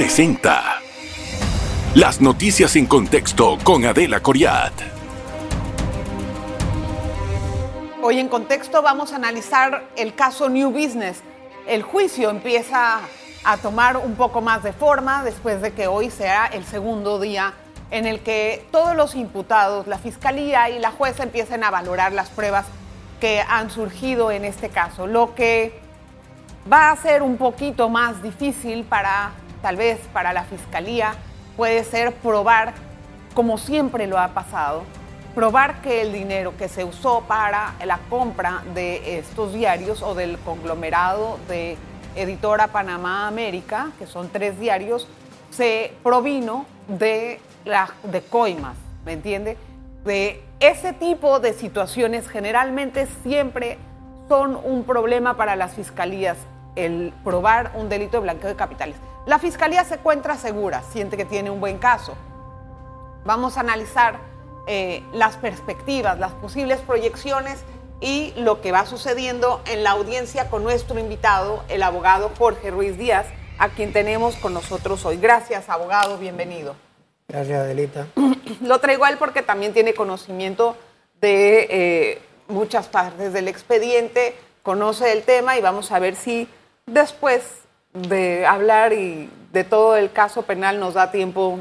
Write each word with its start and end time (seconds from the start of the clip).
presenta 0.00 0.80
Las 1.94 2.22
noticias 2.22 2.74
en 2.74 2.86
contexto 2.86 3.58
con 3.62 3.84
Adela 3.84 4.20
Coriat. 4.20 4.72
Hoy 8.00 8.18
en 8.18 8.28
contexto 8.28 8.80
vamos 8.80 9.12
a 9.12 9.16
analizar 9.16 9.84
el 9.98 10.14
caso 10.14 10.48
New 10.48 10.70
Business. 10.70 11.20
El 11.66 11.82
juicio 11.82 12.30
empieza 12.30 13.00
a 13.44 13.56
tomar 13.58 13.98
un 13.98 14.14
poco 14.14 14.40
más 14.40 14.62
de 14.62 14.72
forma 14.72 15.22
después 15.22 15.60
de 15.60 15.74
que 15.74 15.86
hoy 15.86 16.08
sea 16.08 16.46
el 16.46 16.64
segundo 16.64 17.20
día 17.20 17.52
en 17.90 18.06
el 18.06 18.20
que 18.20 18.66
todos 18.70 18.96
los 18.96 19.14
imputados, 19.14 19.86
la 19.86 19.98
fiscalía 19.98 20.70
y 20.70 20.78
la 20.78 20.92
jueza 20.92 21.24
empiecen 21.24 21.62
a 21.62 21.70
valorar 21.70 22.14
las 22.14 22.30
pruebas 22.30 22.64
que 23.20 23.42
han 23.46 23.68
surgido 23.68 24.30
en 24.30 24.46
este 24.46 24.70
caso, 24.70 25.06
lo 25.06 25.34
que 25.34 25.78
va 26.72 26.90
a 26.90 26.96
ser 26.96 27.22
un 27.22 27.36
poquito 27.36 27.90
más 27.90 28.22
difícil 28.22 28.84
para, 28.84 29.32
tal 29.62 29.76
vez 29.76 29.98
para 30.12 30.32
la 30.32 30.44
fiscalía, 30.44 31.14
puede 31.56 31.84
ser 31.84 32.14
probar, 32.14 32.74
como 33.34 33.58
siempre 33.58 34.06
lo 34.06 34.18
ha 34.18 34.28
pasado, 34.28 34.82
probar 35.34 35.80
que 35.82 36.02
el 36.02 36.12
dinero 36.12 36.56
que 36.56 36.68
se 36.68 36.84
usó 36.84 37.22
para 37.22 37.74
la 37.84 37.98
compra 38.08 38.62
de 38.74 39.18
estos 39.18 39.52
diarios 39.52 40.02
o 40.02 40.14
del 40.14 40.38
conglomerado 40.38 41.38
de 41.48 41.76
Editora 42.16 42.68
Panamá 42.68 43.28
América, 43.28 43.90
que 43.98 44.06
son 44.06 44.28
tres 44.28 44.58
diarios, 44.58 45.06
se 45.50 45.92
provino 46.02 46.66
de, 46.88 47.40
la, 47.64 47.90
de 48.02 48.22
coimas, 48.22 48.76
¿me 49.04 49.12
entiende? 49.12 49.56
De 50.04 50.42
ese 50.60 50.92
tipo 50.92 51.40
de 51.40 51.52
situaciones 51.52 52.28
generalmente 52.28 53.06
siempre 53.22 53.78
son 54.28 54.56
un 54.56 54.84
problema 54.84 55.36
para 55.36 55.56
las 55.56 55.74
fiscalías, 55.74 56.38
el 56.76 57.12
probar 57.24 57.72
un 57.74 57.88
delito 57.88 58.18
de 58.18 58.22
blanqueo 58.22 58.48
de 58.48 58.56
capitales. 58.56 58.96
La 59.26 59.38
fiscalía 59.38 59.84
se 59.84 59.94
encuentra 59.94 60.36
segura, 60.36 60.82
siente 60.90 61.16
que 61.16 61.24
tiene 61.24 61.50
un 61.50 61.60
buen 61.60 61.78
caso. 61.78 62.16
Vamos 63.24 63.56
a 63.56 63.60
analizar 63.60 64.18
eh, 64.66 65.02
las 65.12 65.36
perspectivas, 65.36 66.18
las 66.18 66.32
posibles 66.32 66.80
proyecciones 66.80 67.64
y 68.00 68.32
lo 68.36 68.62
que 68.62 68.72
va 68.72 68.86
sucediendo 68.86 69.60
en 69.66 69.84
la 69.84 69.90
audiencia 69.90 70.48
con 70.48 70.62
nuestro 70.62 70.98
invitado, 70.98 71.62
el 71.68 71.82
abogado 71.82 72.30
Jorge 72.38 72.70
Ruiz 72.70 72.96
Díaz, 72.96 73.26
a 73.58 73.68
quien 73.68 73.92
tenemos 73.92 74.36
con 74.36 74.54
nosotros 74.54 75.04
hoy. 75.04 75.18
Gracias, 75.18 75.68
abogado, 75.68 76.16
bienvenido. 76.16 76.74
Gracias, 77.28 77.60
Adelita. 77.60 78.06
Lo 78.62 78.80
traigo 78.80 79.04
a 79.04 79.10
él 79.10 79.18
porque 79.18 79.42
también 79.42 79.74
tiene 79.74 79.92
conocimiento 79.92 80.76
de 81.20 81.66
eh, 81.70 82.22
muchas 82.48 82.88
partes 82.88 83.34
del 83.34 83.48
expediente, 83.48 84.34
conoce 84.62 85.12
el 85.12 85.24
tema 85.24 85.58
y 85.58 85.60
vamos 85.60 85.92
a 85.92 85.98
ver 85.98 86.16
si 86.16 86.48
después 86.86 87.42
de 87.92 88.46
hablar 88.46 88.92
y 88.92 89.30
de 89.52 89.64
todo 89.64 89.96
el 89.96 90.12
caso 90.12 90.42
penal 90.42 90.78
nos 90.78 90.94
da 90.94 91.10
tiempo 91.10 91.60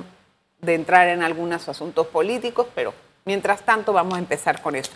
de 0.62 0.76
entrar 0.76 1.08
en 1.08 1.24
algunos 1.24 1.68
asuntos 1.68 2.08
políticos, 2.08 2.68
pero 2.76 2.94
mientras 3.26 3.62
tanto 3.62 3.94
vamos 3.94 4.16
a 4.16 4.20
empezar 4.20 4.62
con 4.62 4.76
esto. 4.76 4.96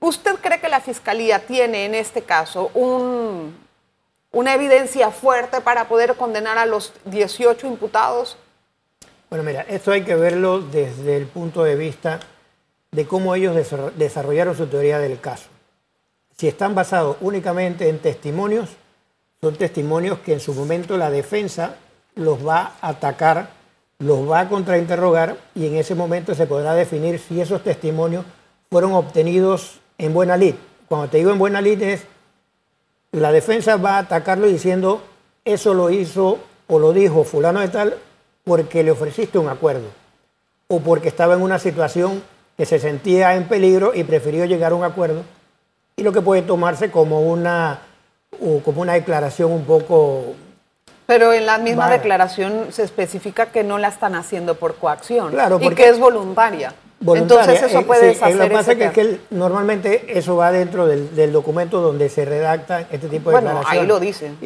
¿Usted 0.00 0.34
cree 0.36 0.60
que 0.60 0.68
la 0.68 0.80
Fiscalía 0.80 1.46
tiene 1.46 1.86
en 1.86 1.94
este 1.94 2.22
caso 2.22 2.70
un, 2.74 3.56
una 4.30 4.54
evidencia 4.54 5.10
fuerte 5.10 5.60
para 5.60 5.88
poder 5.88 6.14
condenar 6.16 6.58
a 6.58 6.66
los 6.66 6.92
18 7.06 7.66
imputados? 7.66 8.36
Bueno, 9.30 9.42
mira, 9.44 9.62
esto 9.68 9.92
hay 9.92 10.02
que 10.02 10.14
verlo 10.14 10.60
desde 10.60 11.16
el 11.16 11.26
punto 11.26 11.64
de 11.64 11.76
vista 11.76 12.20
de 12.92 13.06
cómo 13.06 13.34
ellos 13.34 13.56
desarrollaron 13.96 14.56
su 14.56 14.66
teoría 14.66 14.98
del 14.98 15.20
caso. 15.20 15.48
Si 16.36 16.46
están 16.46 16.74
basados 16.74 17.16
únicamente 17.20 17.88
en 17.88 17.98
testimonios, 17.98 18.70
son 19.40 19.54
testimonios 19.56 20.18
que 20.20 20.32
en 20.32 20.40
su 20.40 20.54
momento 20.54 20.96
la 20.96 21.10
defensa 21.10 21.76
los 22.14 22.46
va 22.46 22.74
a 22.80 22.88
atacar, 22.88 23.50
los 23.98 24.28
va 24.28 24.40
a 24.40 24.48
contrainterrogar 24.48 25.36
y 25.54 25.66
en 25.66 25.76
ese 25.76 25.94
momento 25.94 26.34
se 26.34 26.46
podrá 26.46 26.74
definir 26.74 27.18
si 27.18 27.40
esos 27.40 27.62
testimonios 27.62 28.24
fueron 28.70 28.92
obtenidos 28.92 29.80
en 29.98 30.12
buena 30.12 30.36
lid. 30.36 30.54
Cuando 30.88 31.08
te 31.08 31.18
digo 31.18 31.30
en 31.30 31.38
buena 31.38 31.60
lid 31.60 31.82
es 31.82 32.04
la 33.12 33.32
defensa 33.32 33.76
va 33.76 33.96
a 33.96 33.98
atacarlo 34.00 34.46
diciendo 34.46 35.02
eso 35.44 35.74
lo 35.74 35.90
hizo 35.90 36.38
o 36.66 36.78
lo 36.78 36.92
dijo 36.92 37.24
fulano 37.24 37.60
de 37.60 37.68
tal 37.68 37.96
porque 38.44 38.82
le 38.82 38.90
ofreciste 38.90 39.38
un 39.38 39.48
acuerdo 39.48 39.88
o 40.68 40.80
porque 40.80 41.08
estaba 41.08 41.34
en 41.34 41.42
una 41.42 41.58
situación 41.58 42.22
que 42.56 42.66
se 42.66 42.78
sentía 42.78 43.34
en 43.34 43.48
peligro 43.48 43.94
y 43.94 44.04
prefirió 44.04 44.44
llegar 44.46 44.72
a 44.72 44.74
un 44.74 44.84
acuerdo 44.84 45.22
y 45.96 46.02
lo 46.02 46.12
que 46.12 46.20
puede 46.20 46.42
tomarse 46.42 46.90
como 46.90 47.20
una 47.20 47.80
o 48.40 48.60
como 48.60 48.82
una 48.82 48.94
declaración 48.94 49.52
un 49.52 49.64
poco 49.64 50.34
pero 51.06 51.32
en 51.32 51.46
la 51.46 51.58
misma 51.58 51.88
declaración 51.88 52.66
se 52.70 52.82
especifica 52.82 53.46
que 53.46 53.62
no 53.62 53.78
la 53.78 53.88
están 53.88 54.16
haciendo 54.16 54.56
por 54.56 54.74
coacción 54.74 55.30
claro, 55.30 55.58
y 55.60 55.70
que 55.70 55.88
es 55.88 55.98
voluntaria. 56.00 56.74
Entonces 57.00 57.62
eso 57.62 57.80
eh, 57.80 57.84
puede 57.84 58.14
sí, 58.14 58.34
Lo 58.34 58.44
que 58.44 58.50
pasa 58.50 58.72
es 58.72 58.92
que, 58.92 59.20
normalmente 59.30 60.18
eso 60.18 60.36
va 60.36 60.50
dentro 60.50 60.86
del, 60.86 61.32
documento 61.32 61.80
donde 61.80 62.08
se 62.08 62.24
redacta 62.24 62.80
este 62.90 63.08
tipo 63.08 63.30
de 63.30 63.40
bueno, 63.40 63.62
ahí 63.66 63.86
lo 63.86 64.00
dicen. 64.00 64.36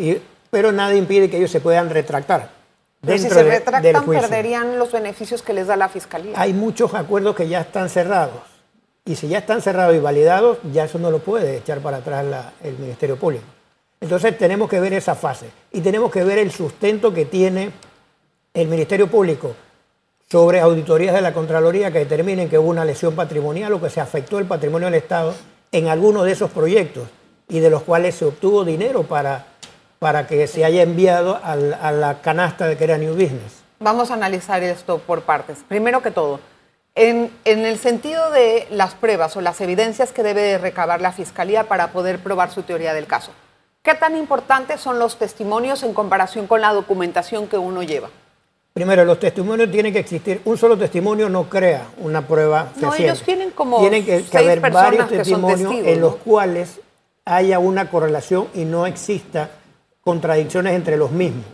pero 0.51 0.71
nada 0.71 0.95
impide 0.95 1.31
que 1.31 1.39
ellos 1.39 1.51
se 1.51 1.61
puedan 1.61 1.89
retractar. 1.89 2.51
Pero 3.01 3.17
si 3.17 3.31
se 3.31 3.43
retractan, 3.43 4.05
perderían 4.05 4.79
los 4.79 4.93
beneficios 4.93 5.41
que 5.41 5.55
les 5.55 5.67
da 5.67 5.77
la 5.77 5.89
Fiscalía. 5.89 6.35
Hay 6.37 6.53
muchos 6.53 6.93
acuerdos 6.93 7.35
que 7.35 7.49
ya 7.49 7.63
están 7.63 7.89
cerrados. 7.89 8.43
Y 9.07 9.17
si 9.17 9.29
ya 9.29 9.39
están 9.39 9.63
cerrados 9.63 9.97
y 9.97 9.99
validados, 9.99 10.59
ya 10.73 10.85
eso 10.85 10.99
no 10.99 11.11
lo 11.11 11.21
puede 11.21 11.57
echar 11.57 11.81
para 11.81 11.99
atrás 11.99 12.27
el 12.63 12.77
Ministerio 12.77 13.17
Público. 13.17 13.45
Entonces 14.01 14.37
tenemos 14.39 14.69
que 14.69 14.81
ver 14.81 14.93
esa 14.93 15.15
fase. 15.15 15.51
Y 15.73 15.81
tenemos 15.81 16.11
que 16.11 16.25
ver 16.25 16.39
el 16.39 16.51
sustento 16.51 17.13
que 17.13 17.25
tiene 17.25 17.71
el 18.55 18.69
Ministerio 18.69 19.09
Público 19.09 19.55
sobre 20.31 20.61
auditorías 20.61 21.15
de 21.15 21.21
la 21.21 21.33
Contraloría 21.33 21.91
que 21.91 22.01
determinen 22.01 22.49
que 22.49 22.59
hubo 22.59 22.71
una 22.71 22.85
lesión 22.85 23.15
patrimonial 23.15 23.73
o 23.73 23.81
que 23.81 23.91
se 23.91 24.01
afectó 24.01 24.39
el 24.39 24.47
patrimonio 24.47 24.87
del 24.87 24.95
Estado 24.95 25.35
en 25.73 25.89
alguno 25.89 26.25
de 26.25 26.33
esos 26.33 26.51
proyectos 26.51 27.09
y 27.49 27.59
de 27.61 27.71
los 27.71 27.83
cuales 27.83 28.15
se 28.15 28.25
obtuvo 28.25 28.65
dinero 28.65 29.03
para 29.03 29.47
para 30.01 30.27
que 30.27 30.47
se 30.47 30.65
haya 30.65 30.83
enviado 30.83 31.39
a 31.45 31.55
la 31.55 32.23
canasta 32.23 32.67
de 32.67 32.77
que 32.77 32.85
era 32.85 32.97
New 32.97 33.13
Business. 33.13 33.63
Vamos 33.81 34.11
a 34.11 34.15
analizar 34.15 34.63
esto 34.63 34.99
por 34.99 35.23
partes. 35.23 35.59
Primero 35.69 36.01
que 36.01 36.11
todo, 36.11 36.41
en, 36.95 37.31
el 37.45 37.79
sentido 37.79 38.31
de 38.31 38.67
las 38.71 38.95
pruebas 38.95 39.37
o 39.37 39.43
las 39.43 39.61
evidencias 39.61 40.13
que 40.13 40.23
debe 40.23 40.57
recabar 40.57 41.03
la 41.03 41.13
Fiscalía 41.13 41.65
para 41.65 41.93
poder 41.93 42.19
probar 42.19 42.51
su 42.51 42.63
teoría 42.63 42.95
del 42.95 43.07
caso, 43.07 43.33
¿qué 43.83 43.95
tan 43.95 44.17
importantes 44.17 44.81
son 44.81 44.99
los 44.99 45.17
testimonios 45.19 45.83
en 45.83 45.95
comparación 45.95 46.47
con 46.47 46.61
la 46.61 46.73
documentación 46.73 47.47
que 47.47 47.59
uno 47.59 47.83
lleva? 47.83 48.11
Primero, 48.73 49.05
los 49.05 49.19
testimonios 49.19 49.71
tienen 49.71 49.93
que 49.93 49.99
existir. 49.99 50.41
Un 50.45 50.57
solo 50.57 50.79
testimonio 50.79 51.29
no 51.29 51.49
crea 51.49 51.89
una 51.99 52.27
prueba 52.27 52.73
No, 52.77 52.95
ellos 52.95 53.23
tienen 53.23 53.51
como 53.51 53.81
Tienen 53.81 54.05
que, 54.05 54.25
haber 54.39 54.61
varios 54.61 55.09
testimonios 55.09 55.75
en 55.75 56.01
los 56.01 56.17
cuales 56.17 56.81
haya 57.25 57.59
una 57.59 57.91
correlación 57.91 58.49
y 58.55 58.65
no 58.65 58.87
exista 58.87 59.51
contradicciones 60.01 60.75
entre 60.75 60.97
los 60.97 61.11
mismos. 61.11 61.45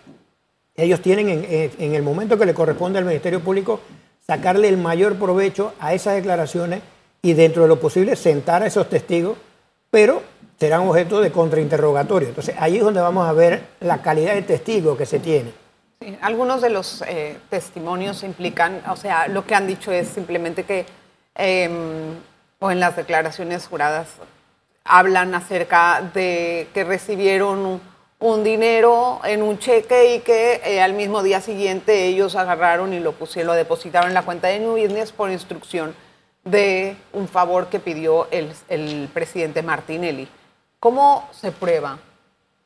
Ellos 0.74 1.00
tienen 1.00 1.46
en, 1.48 1.94
el 1.94 2.02
momento 2.02 2.38
que 2.38 2.44
le 2.44 2.54
corresponde 2.54 2.98
al 2.98 3.06
Ministerio 3.06 3.40
Público 3.40 3.80
sacarle 4.26 4.68
el 4.68 4.76
mayor 4.76 5.16
provecho 5.16 5.72
a 5.80 5.94
esas 5.94 6.16
declaraciones 6.16 6.82
y 7.22 7.32
dentro 7.32 7.62
de 7.62 7.68
lo 7.68 7.80
posible 7.80 8.14
sentar 8.14 8.62
a 8.62 8.66
esos 8.66 8.88
testigos, 8.88 9.38
pero 9.90 10.22
serán 10.58 10.88
objeto 10.88 11.20
de 11.20 11.30
contrainterrogatorio. 11.30 12.28
Entonces 12.28 12.54
ahí 12.58 12.76
es 12.76 12.82
donde 12.82 13.00
vamos 13.00 13.28
a 13.28 13.32
ver 13.32 13.66
la 13.80 14.02
calidad 14.02 14.34
de 14.34 14.42
testigo 14.42 14.96
que 14.96 15.06
se 15.06 15.18
tiene. 15.18 15.52
algunos 16.20 16.60
de 16.60 16.70
los 16.70 17.02
eh, 17.06 17.38
testimonios 17.48 18.22
implican, 18.22 18.82
o 18.88 18.96
sea, 18.96 19.28
lo 19.28 19.46
que 19.46 19.54
han 19.54 19.66
dicho 19.66 19.92
es 19.92 20.08
simplemente 20.08 20.64
que, 20.64 20.86
em, 21.34 22.14
o 22.58 22.70
en 22.70 22.80
las 22.80 22.96
declaraciones 22.96 23.66
juradas, 23.66 24.08
hablan 24.84 25.34
acerca 25.34 26.02
de 26.14 26.68
que 26.72 26.84
recibieron 26.84 27.80
un 28.18 28.44
dinero 28.44 29.20
en 29.24 29.42
un 29.42 29.58
cheque 29.58 30.14
y 30.14 30.20
que 30.20 30.60
eh, 30.64 30.80
al 30.80 30.94
mismo 30.94 31.22
día 31.22 31.40
siguiente 31.40 32.06
ellos 32.06 32.34
agarraron 32.34 32.94
y 32.94 33.00
lo 33.00 33.12
pusieron, 33.12 33.48
lo 33.48 33.54
depositaron 33.54 34.08
en 34.08 34.14
la 34.14 34.22
cuenta 34.22 34.48
de 34.48 34.60
New 34.60 34.72
Business 34.72 35.12
por 35.12 35.30
instrucción 35.30 35.94
de 36.44 36.96
un 37.12 37.28
favor 37.28 37.66
que 37.66 37.80
pidió 37.80 38.28
el, 38.30 38.52
el 38.68 39.10
presidente 39.12 39.62
Martinelli. 39.62 40.28
¿Cómo 40.80 41.28
se 41.32 41.52
prueba, 41.52 41.98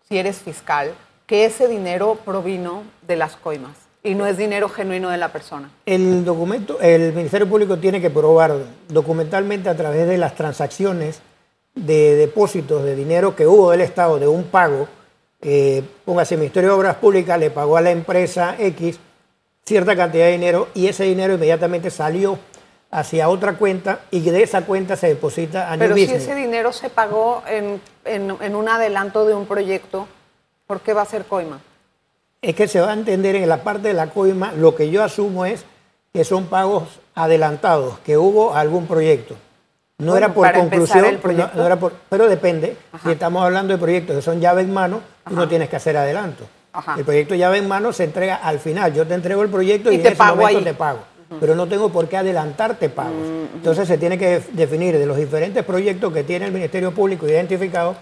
si 0.09 0.19
eres 0.19 0.39
fiscal, 0.39 0.95
que 1.27 1.45
ese 1.45 1.69
dinero 1.69 2.19
provino 2.25 2.83
de 3.07 3.17
las 3.17 3.37
coimas 3.37 3.77
y 4.03 4.15
no 4.15 4.27
es 4.27 4.37
dinero 4.37 4.69
genuino 4.69 5.11
de 5.11 5.17
la 5.17 5.33
persona? 5.33 5.71
El 5.87 6.25
documento, 6.25 6.81
el 6.81 7.13
Ministerio 7.13 7.49
Público 7.49 7.79
tiene 7.79 8.01
que 8.01 8.11
probar 8.11 8.57
documentalmente 8.89 9.69
a 9.69 9.77
través 9.77 10.09
de 10.09 10.19
las 10.19 10.35
transacciones 10.35 11.23
de 11.75 12.17
depósitos 12.17 12.85
de 12.85 12.97
dinero 12.97 13.37
que 13.37 13.47
hubo 13.47 13.71
del 13.71 13.83
Estado 13.83 14.19
de 14.19 14.27
un 14.27 14.45
pago 14.45 14.89
eh, 15.43 15.83
póngase, 16.05 16.35
el 16.35 16.41
Ministerio 16.41 16.71
de 16.71 16.77
Obras 16.77 16.97
Públicas 16.97 17.39
le 17.39 17.51
pagó 17.51 17.79
a 17.79 17.81
la 17.81 17.91
empresa 17.91 18.57
X 18.59 18.99
cierta 19.65 19.97
cantidad 19.97 20.27
de 20.27 20.33
dinero 20.33 20.69
y 20.75 20.89
ese 20.89 21.05
dinero 21.05 21.35
inmediatamente 21.35 21.91
salió 21.91 22.39
hacia 22.91 23.29
otra 23.29 23.55
cuenta 23.55 24.01
y 24.11 24.21
de 24.21 24.43
esa 24.43 24.63
cuenta 24.63 24.97
se 24.97 25.09
deposita 25.09 25.71
a 25.71 25.77
New 25.77 25.89
Pero 25.89 25.95
si 25.95 26.15
ese 26.15 26.35
dinero 26.35 26.73
se 26.73 26.91
pagó 26.91 27.43
en, 27.47 27.81
en, 28.05 28.55
un 28.55 28.69
adelanto 28.69 29.25
de 29.25 29.35
un 29.35 29.47
proyecto, 29.47 30.09
¿por 30.67 30.81
qué 30.81 30.93
va 30.93 31.03
a 31.03 31.07
ser 31.07 31.25
coima? 31.25 31.61
es 32.43 32.55
que 32.55 32.69
se 32.69 32.81
va 32.81 32.91
a 32.91 32.95
entender 32.95 33.37
en 33.37 33.49
la 33.49 33.63
parte 33.63 33.89
de 33.89 33.95
la 33.95 34.09
coima, 34.09 34.53
lo 34.53 34.75
que 34.75 34.91
yo 34.91 35.05
asumo 35.05 35.45
es 35.45 35.65
que 36.13 36.25
son 36.25 36.47
pagos 36.47 37.01
adelantados, 37.15 37.99
que 38.01 38.17
hubo 38.17 38.55
algún 38.55 38.87
proyecto. 38.87 39.37
No 39.99 40.17
era 40.17 40.33
por 40.33 40.51
conclusión, 40.53 41.21
no, 41.55 41.67
era 41.67 41.77
por, 41.77 41.93
pero 42.09 42.27
depende. 42.27 42.77
Si 43.03 43.11
estamos 43.11 43.45
hablando 43.45 43.75
de 43.75 43.79
proyectos 43.79 44.17
que 44.17 44.23
son 44.23 44.41
llave 44.41 44.63
en 44.63 44.73
mano, 44.73 45.03
tú 45.29 45.35
no 45.35 45.47
tienes 45.47 45.69
que 45.69 45.77
hacer 45.77 45.97
adelanto. 45.97 46.45
El 46.97 47.05
proyecto 47.05 47.35
llave 47.35 47.59
en 47.59 47.69
mano 47.69 47.93
se 47.93 48.05
entrega 48.05 48.37
al 48.37 48.61
final. 48.61 48.95
Yo 48.95 49.07
te 49.07 49.13
entrego 49.13 49.43
el 49.43 49.51
proyecto 49.51 49.93
y, 49.93 49.97
en 49.97 50.07
ese 50.07 50.23
momento 50.23 50.63
te 50.63 50.73
pago. 50.73 51.01
Pero 51.39 51.55
no 51.55 51.69
tengo 51.69 51.91
por 51.91 52.09
qué 52.09 52.17
adelantarte 52.17 52.89
pagos. 52.89 53.27
Entonces 53.55 53.87
se 53.87 53.99
tiene 53.99 54.19
que 54.19 54.43
definir 54.53 54.99
de 54.99 55.07
los 55.07 55.17
diferentes 55.17 55.65
proyectos 55.65 56.13
que 56.13 56.25
tiene 56.25 56.47
el 56.47 56.53
Ministerio 56.53 56.93
Público 56.93 57.29
identificados 57.29 57.97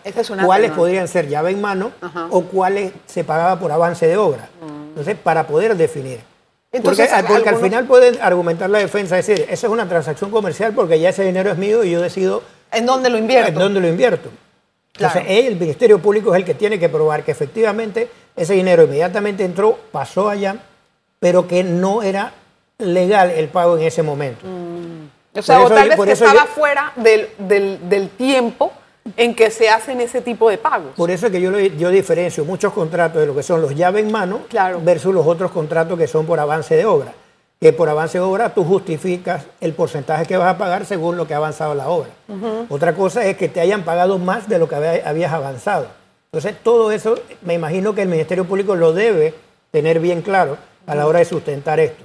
cuáles 0.44 0.70
podrían 0.72 1.08
ser 1.08 1.28
llave 1.28 1.50
en 1.50 1.60
mano 1.60 1.92
o 2.30 2.42
cuáles 2.44 2.92
se 3.06 3.24
pagaba 3.24 3.58
por 3.58 3.70
avance 3.70 4.06
de 4.06 4.16
obra. 4.16 4.48
Entonces, 4.88 5.16
para 5.22 5.46
poder 5.46 5.76
definir 5.76 6.20
porque, 6.82 7.02
al 7.48 7.56
final 7.56 7.86
pueden 7.86 8.20
argumentar 8.20 8.68
la 8.68 8.78
defensa, 8.78 9.18
es 9.18 9.26
decir, 9.26 9.46
esa 9.48 9.66
es 9.66 9.72
una 9.72 9.88
transacción 9.88 10.30
comercial 10.30 10.74
porque 10.74 11.00
ya 11.00 11.08
ese 11.08 11.24
dinero 11.24 11.50
es 11.50 11.56
mío 11.56 11.82
y 11.82 11.90
yo 11.90 12.02
decido... 12.02 12.42
¿En 12.70 12.84
dónde 12.84 13.08
lo 13.08 13.16
invierto? 13.16 13.48
En 13.48 13.54
dónde 13.54 13.80
lo 13.80 13.88
invierto. 13.88 14.28
Entonces, 14.94 15.22
el 15.28 15.56
Ministerio 15.56 15.98
Público 16.00 16.34
es 16.34 16.40
el 16.40 16.44
que 16.44 16.54
tiene 16.54 16.78
que 16.78 16.88
probar 16.88 17.24
que 17.24 17.30
efectivamente 17.30 18.10
ese 18.36 18.52
dinero 18.52 18.82
inmediatamente 18.82 19.44
entró, 19.44 19.78
pasó 19.90 20.28
allá, 20.28 20.56
pero 21.20 21.48
que 21.48 21.64
no 21.64 22.02
era 22.02 22.32
legal 22.78 23.30
el 23.30 23.48
pago 23.48 23.76
en 23.76 23.84
ese 23.84 24.02
momento. 24.02 24.46
Mm. 24.46 25.38
O 25.38 25.42
sea, 25.42 25.60
o 25.60 25.68
tal 25.68 25.88
vez 25.88 26.00
que 26.00 26.12
estaba 26.12 26.46
fuera 26.46 26.92
del, 26.96 27.28
del 27.38 28.08
tiempo 28.10 28.72
en 29.16 29.34
que 29.34 29.50
se 29.50 29.68
hacen 29.68 30.00
ese 30.00 30.20
tipo 30.20 30.50
de 30.50 30.58
pagos. 30.58 30.92
Por 30.96 31.10
eso 31.10 31.26
es 31.26 31.32
que 31.32 31.40
yo, 31.40 31.56
yo 31.58 31.90
diferencio 31.90 32.44
muchos 32.44 32.72
contratos 32.72 33.20
de 33.20 33.26
lo 33.26 33.34
que 33.34 33.42
son 33.42 33.62
los 33.62 33.74
llave 33.74 34.00
en 34.00 34.12
mano 34.12 34.40
versus 34.82 35.14
los 35.14 35.26
otros 35.26 35.50
contratos 35.50 35.98
que 35.98 36.06
son 36.06 36.26
por 36.26 36.40
avance 36.40 36.76
de 36.76 36.84
obra. 36.84 37.12
Que 37.60 37.72
por 37.72 37.88
avance 37.88 38.18
de 38.18 38.24
obra 38.24 38.54
tú 38.54 38.64
justificas 38.64 39.46
el 39.60 39.72
porcentaje 39.72 40.26
que 40.26 40.36
vas 40.36 40.54
a 40.54 40.58
pagar 40.58 40.86
según 40.86 41.16
lo 41.16 41.26
que 41.26 41.34
ha 41.34 41.38
avanzado 41.38 41.74
la 41.74 41.88
obra. 41.88 42.10
Otra 42.68 42.94
cosa 42.94 43.24
es 43.24 43.36
que 43.36 43.48
te 43.48 43.60
hayan 43.60 43.84
pagado 43.84 44.18
más 44.18 44.48
de 44.48 44.58
lo 44.58 44.68
que 44.68 44.76
habías 44.76 45.32
avanzado. 45.32 45.88
Entonces, 46.30 46.56
todo 46.62 46.92
eso 46.92 47.18
me 47.42 47.54
imagino 47.54 47.94
que 47.94 48.02
el 48.02 48.08
Ministerio 48.08 48.44
Público 48.44 48.76
lo 48.76 48.92
debe 48.92 49.34
tener 49.70 49.98
bien 49.98 50.20
claro 50.20 50.58
a 50.86 50.94
la 50.94 51.06
hora 51.06 51.20
de 51.20 51.24
sustentar 51.24 51.80
esto. 51.80 52.04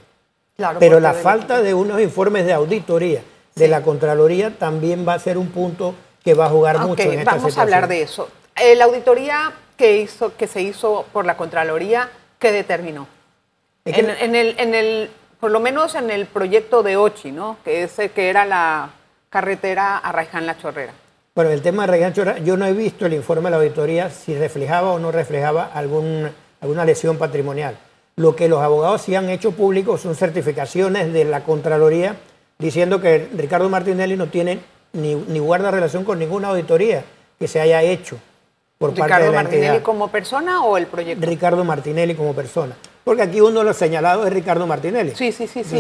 Pero 0.79 1.00
la 1.00 1.13
falta 1.13 1.61
de 1.61 1.73
unos 1.73 2.00
informes 2.00 2.45
de 2.45 2.53
auditoría 2.53 3.23
de 3.55 3.67
la 3.67 3.81
Contraloría 3.81 4.57
también 4.57 5.05
va 5.07 5.15
a 5.15 5.19
ser 5.19 5.38
un 5.38 5.50
punto 5.50 5.95
que 6.23 6.33
va 6.33 6.45
a 6.45 6.50
jugar 6.50 6.79
mucho 6.79 7.03
en 7.03 7.19
esta 7.19 7.35
Vamos 7.35 7.57
a 7.57 7.61
hablar 7.61 7.88
de 7.88 8.01
eso. 8.01 8.29
Eh, 8.55 8.75
la 8.75 8.85
auditoría 8.85 9.51
que, 9.77 9.97
hizo, 9.97 10.35
que 10.35 10.47
se 10.47 10.61
hizo 10.61 11.05
por 11.11 11.25
la 11.25 11.38
Contraloría, 11.38 12.09
¿qué 12.39 12.51
determinó? 12.51 13.07
En, 13.85 14.35
el, 14.35 14.55
en 14.57 14.75
el, 14.75 15.09
por 15.39 15.51
lo 15.51 15.59
menos 15.59 15.95
en 15.95 16.09
el 16.09 16.25
proyecto 16.25 16.83
de 16.83 16.95
Ochi, 16.95 17.31
¿no? 17.31 17.57
Que, 17.65 17.83
ese, 17.83 18.11
que 18.11 18.29
era 18.29 18.45
la 18.45 18.91
carretera 19.29 19.97
a 19.97 20.41
La 20.41 20.57
Chorrera. 20.57 20.94
Bueno, 21.35 21.49
el 21.49 21.61
tema 21.63 21.83
de 21.83 21.88
Raiján 21.88 22.13
Chorrera, 22.13 22.38
yo 22.38 22.56
no 22.56 22.65
he 22.65 22.73
visto 22.73 23.07
el 23.07 23.13
informe 23.13 23.45
de 23.45 23.51
la 23.51 23.57
auditoría 23.57 24.09
si 24.11 24.35
reflejaba 24.38 24.91
o 24.91 24.99
no 24.99 25.11
reflejaba 25.11 25.65
algún, 25.73 26.29
alguna 26.61 26.85
lesión 26.85 27.17
patrimonial. 27.17 27.75
Lo 28.15 28.36
que 28.36 28.48
los 28.48 28.62
abogados 28.62 29.01
sí 29.01 29.15
han 29.15 29.30
hecho 29.30 29.51
público 29.51 29.98
son 29.98 30.15
certificaciones 30.15 31.12
de 31.13 31.25
la 31.25 31.44
Contraloría 31.44 32.15
diciendo 32.60 33.01
que 33.01 33.30
Ricardo 33.36 33.69
Martinelli 33.69 34.15
no 34.15 34.27
tiene 34.27 34.60
ni, 34.94 35.15
guarda 35.39 35.71
relación 35.71 36.04
con 36.04 36.19
ninguna 36.19 36.50
auditoría 36.50 37.04
que 37.39 37.48
se 37.48 37.60
haya 37.60 37.81
hecho 37.81 38.18
por 38.77 38.94
parte 38.94 39.24
de 39.24 39.31
la 39.31 39.44
Martinelli 39.44 39.80
como 39.80 40.10
persona 40.10 40.63
o 40.63 40.77
el 40.77 40.88
proyecto? 40.88 41.25
Ricardo 41.25 41.63
Martinelli 41.63 42.15
como 42.15 42.33
persona. 42.33 42.75
Porque 43.04 43.24
aquí 43.24 43.42
uno 43.42 43.60
de 43.60 43.65
los 43.65 43.77
señalados 43.77 44.27
es 44.27 44.33
Ricardo 44.33 44.68
Martinelli. 44.68 45.13
Sí, 45.16 45.31
sí, 45.31 45.48
sí. 45.48 45.63
sí 45.63 45.80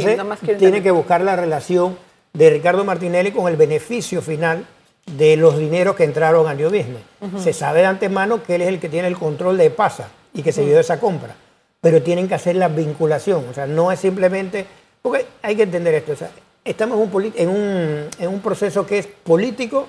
tiene 0.57 0.81
que 0.81 0.91
buscar 0.91 1.21
la 1.21 1.35
relación 1.35 1.97
de 2.33 2.49
Ricardo 2.49 2.83
Martinelli 2.83 3.31
con 3.31 3.47
el 3.47 3.55
beneficio 3.55 4.21
final 4.21 4.65
de 5.05 5.37
los 5.37 5.57
dineros 5.57 5.95
que 5.95 6.03
entraron 6.03 6.47
a 6.47 6.53
New 6.53 6.69
Business. 6.69 7.01
Se 7.37 7.53
sabe 7.53 7.81
de 7.81 7.85
antemano 7.87 8.41
que 8.43 8.55
él 8.55 8.61
es 8.61 8.67
el 8.69 8.79
que 8.79 8.89
tiene 8.89 9.07
el 9.07 9.17
control 9.17 9.57
de 9.57 9.69
PASA 9.69 10.09
y 10.33 10.41
que 10.41 10.51
se 10.51 10.65
dio 10.65 10.79
esa 10.79 10.99
compra. 10.99 11.35
Pero 11.83 12.01
tienen 12.01 12.29
que 12.29 12.35
hacer 12.35 12.55
la 12.55 12.69
vinculación. 12.69 13.43
O 13.51 13.53
sea, 13.53 13.67
no 13.67 13.91
es 13.91 13.99
simplemente... 13.99 14.65
Porque 15.01 15.25
hay 15.41 15.57
que 15.57 15.63
entender 15.63 15.93
esto. 15.95 16.13
O 16.13 16.15
sea, 16.15 16.31
estamos 16.63 16.97
en 17.35 17.49
un, 17.49 18.07
en 18.17 18.29
un, 18.29 18.39
proceso 18.39 18.85
que 18.85 18.99
es 18.99 19.05
político 19.05 19.87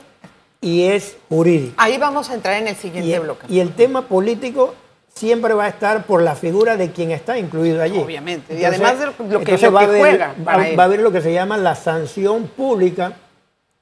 y 0.60 0.86
es 0.86 1.16
jurídico. 1.28 1.74
Ahí 1.76 1.96
vamos 1.96 2.30
a 2.30 2.34
entrar 2.34 2.60
en 2.60 2.66
el 2.66 2.74
siguiente 2.74 3.16
bloque. 3.20 3.46
Y 3.48 3.60
el 3.60 3.76
tema 3.76 4.08
político 4.08 4.74
siempre 5.14 5.54
va 5.54 5.66
a 5.66 5.68
estar 5.68 6.04
por 6.04 6.20
la 6.20 6.34
figura 6.34 6.76
de 6.76 6.90
quien 6.90 7.12
está 7.12 7.38
incluido 7.38 7.80
allí. 7.80 8.00
Obviamente. 8.00 8.58
y 8.58 8.64
además 8.64 8.98
de 8.98 9.06
lo 9.06 9.12
que, 9.44 9.56
va, 9.68 9.82
a 9.82 9.86
juega. 9.86 10.34
Va, 10.44 10.52
a 10.82 10.84
haber 10.84 11.00
lo 11.00 11.12
que 11.12 11.20
se 11.20 11.32
llama 11.32 11.56
la 11.58 11.76
sanción 11.76 12.48
pública, 12.48 13.12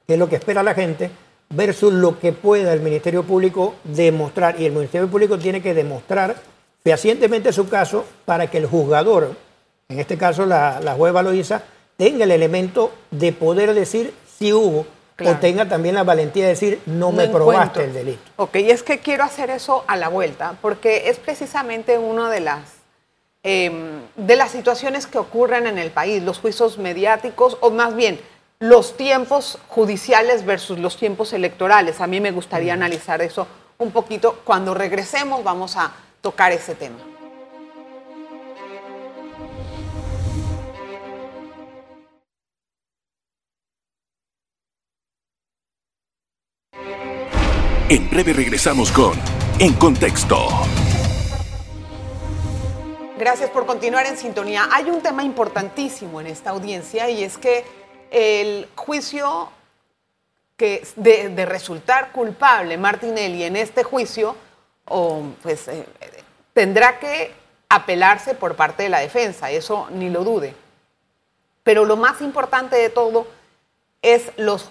que 0.06 0.12
es 0.12 0.19
lo 0.19 0.29
que 0.29 0.37
espera 0.37 0.62
la 0.62 0.75
gente, 0.75 1.11
versus 1.49 1.94
lo 1.94 2.19
que 2.19 2.32
pueda 2.32 2.75
el 2.75 2.81
Ministerio 2.81 3.23
Público 3.23 3.75
demostrar. 3.85 4.61
Y 4.61 4.67
el 4.67 4.73
Ministerio 4.73 5.08
Público 5.08 5.38
tiene 5.38 5.62
que 5.62 5.73
demostrar 5.73 6.37
fehacientemente 6.84 7.52
su 7.52 7.69
caso 7.69 8.05
para 8.25 8.49
que 8.49 8.58
el 8.58 8.67
juzgador, 8.67 9.37
en 9.88 10.00
este 10.00 10.19
caso 10.19 10.46
la, 10.46 10.81
la 10.81 10.94
juez 10.94 11.12
Valoisa, 11.12 11.62
tenga 11.96 12.25
el 12.25 12.31
elemento 12.31 12.93
de 13.11 13.32
poder 13.32 13.75
decir 13.75 14.14
si 14.38 14.52
hubo 14.52 14.87
o 15.25 15.37
tenga 15.37 15.69
también 15.69 15.94
la 15.94 16.05
valentía 16.05 16.44
de 16.44 16.50
decir 16.50 16.81
no, 16.87 17.12
me 17.12 17.29
probaste 17.29 17.84
el 17.84 17.93
delito. 17.93 18.23
Ok, 18.37 18.56
y 18.56 18.70
es 18.70 18.82
que 18.82 18.99
quiero 18.99 19.25
hacer 19.25 19.50
eso 19.50 19.84
a 19.87 19.96
la 19.96 20.08
vuelta, 20.08 20.56
porque 20.61 21.08
es 21.08 21.19
precisamente 21.19 21.99
una 21.99 22.31
de 22.31 22.40
las, 22.40 22.62
em, 23.43 24.00
de 24.17 24.37
las 24.37 24.50
situaciones 24.50 25.06
que 25.06 25.19
ocurren 25.19 25.67
en 25.67 25.79
el 25.79 25.90
país, 25.90 26.23
los 26.23 26.38
juicios 26.38 26.79
mediáticos, 26.79 27.56
o 27.61 27.70
más 27.70 27.94
bien 27.94 28.20
los 28.58 28.96
tiempos 28.96 29.58
judiciales 29.69 30.44
versus 30.44 30.79
los 30.79 30.96
tiempos 30.96 31.32
electorales. 31.32 32.00
A 32.00 32.06
mí 32.06 32.20
me 32.20 32.31
gustaría 32.31 32.75
analizar 32.75 33.20
eso 33.20 33.46
un 33.79 33.90
poquito. 33.90 34.40
Cuando 34.44 34.73
regresemos 34.73 35.43
vamos 35.43 35.76
a 35.76 35.93
tocar 36.22 36.52
ese 36.52 36.74
tema. 36.74 36.96
En 47.90 48.08
breve 48.08 48.32
regresamos 48.32 48.90
con 48.90 49.12
En 49.58 49.74
Contexto. 49.74 50.48
Gracias 53.19 53.50
por 53.50 53.66
continuar 53.66 54.06
en 54.06 54.16
sintonía. 54.16 54.66
Hay 54.72 54.88
un 54.88 55.02
tema 55.02 55.22
importantísimo 55.22 56.19
en 56.19 56.29
esta 56.29 56.50
audiencia 56.50 57.10
y 57.10 57.22
es 57.22 57.36
que 57.36 57.64
el 58.10 58.67
juicio 58.74 59.50
que 60.56 60.86
de, 60.96 61.44
resultar 61.44 62.12
culpable 62.12 62.79
Martinelli 62.79 63.43
en 63.43 63.56
este 63.56 63.82
juicio 63.82 64.36
pues, 64.84 65.69
eh, 65.69 65.86
tendrá 66.53 66.98
que 66.98 67.32
apelarse 67.69 68.34
por 68.34 68.56
parte 68.56 68.82
de 68.82 68.89
la 68.89 69.01
defensa, 69.01 69.51
eso 69.51 69.89
ni 69.91 70.10
lo 70.10 70.24
dude. 70.24 70.55
Pero 71.62 71.84
lo 71.84 71.96
más 71.96 72.20
importante 72.20 72.77
de 72.77 72.91
todo 72.91 73.27
es 74.03 74.32
los 74.36 74.70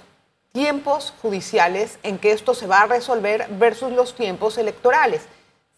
tiempos 0.51 1.13
judiciales 1.21 1.97
en 2.03 2.19
que 2.19 2.31
esto 2.31 2.53
se 2.53 2.67
va 2.67 2.81
a 2.81 2.87
resolver 2.87 3.47
versus 3.51 3.91
los 3.91 4.13
tiempos 4.13 4.57
electorales. 4.57 5.23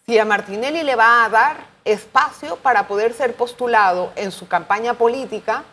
Si 0.04 0.18
a 0.18 0.24
Martinelli 0.24 0.82
le 0.82 0.96
va 0.96 1.24
a 1.24 1.28
dar 1.28 1.66
espacio 1.84 2.56
para 2.56 2.88
poder 2.88 3.14
ser 3.14 3.34
postulado 3.34 4.12
en 4.16 4.32
su 4.32 4.48
campaña 4.48 4.94
política, 4.94 5.64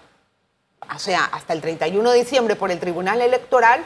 o 0.94 1.00
sea, 1.00 1.26
hasta 1.26 1.54
el 1.54 1.62
31 1.62 2.12
de 2.12 2.20
diciembre 2.20 2.56
por 2.56 2.72
el 2.72 2.80
Tribunal 2.80 3.22
Electoral, 3.22 3.84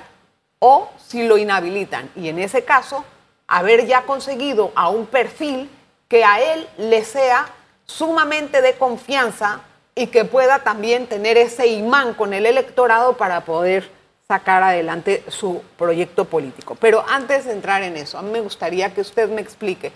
o 0.60 0.89
si 0.98 1.27
lo 1.27 1.38
inhabilitan. 1.38 2.10
Y 2.15 2.29
en 2.29 2.39
ese 2.39 2.63
caso, 2.63 3.05
haber 3.48 3.86
ya 3.86 4.04
conseguido 4.04 4.72
a 4.75 4.90
un 4.90 5.06
perfil 5.06 5.70
que 6.08 6.24
a 6.24 6.40
él 6.40 6.68
le 6.78 7.04
sea 7.04 7.48
sumamente 7.86 8.62
de 8.62 8.75
confianza 8.75 9.62
y 9.96 10.08
que 10.08 10.25
pueda 10.25 10.60
también 10.60 11.08
tener 11.08 11.38
ese 11.38 11.68
imán 11.68 12.14
con 12.14 12.34
el 12.34 12.46
electorado 12.46 13.18
para 13.18 13.42
poder 13.42 13.90
sacar 14.28 14.64
adelante 14.64 15.24
su 15.28 15.62
proyecto 15.78 16.25
político. 16.25 16.75
Pero 16.75 17.06
antes 17.08 17.46
de 17.46 17.54
entrar 17.54 17.84
en 17.84 17.96
eso, 17.96 18.18
a 18.18 18.22
mí 18.22 18.32
me 18.32 18.42
gustaría 18.42 18.94
que 18.94 19.02
usted 19.02 19.30
me 19.30 19.42
explique 19.42 19.94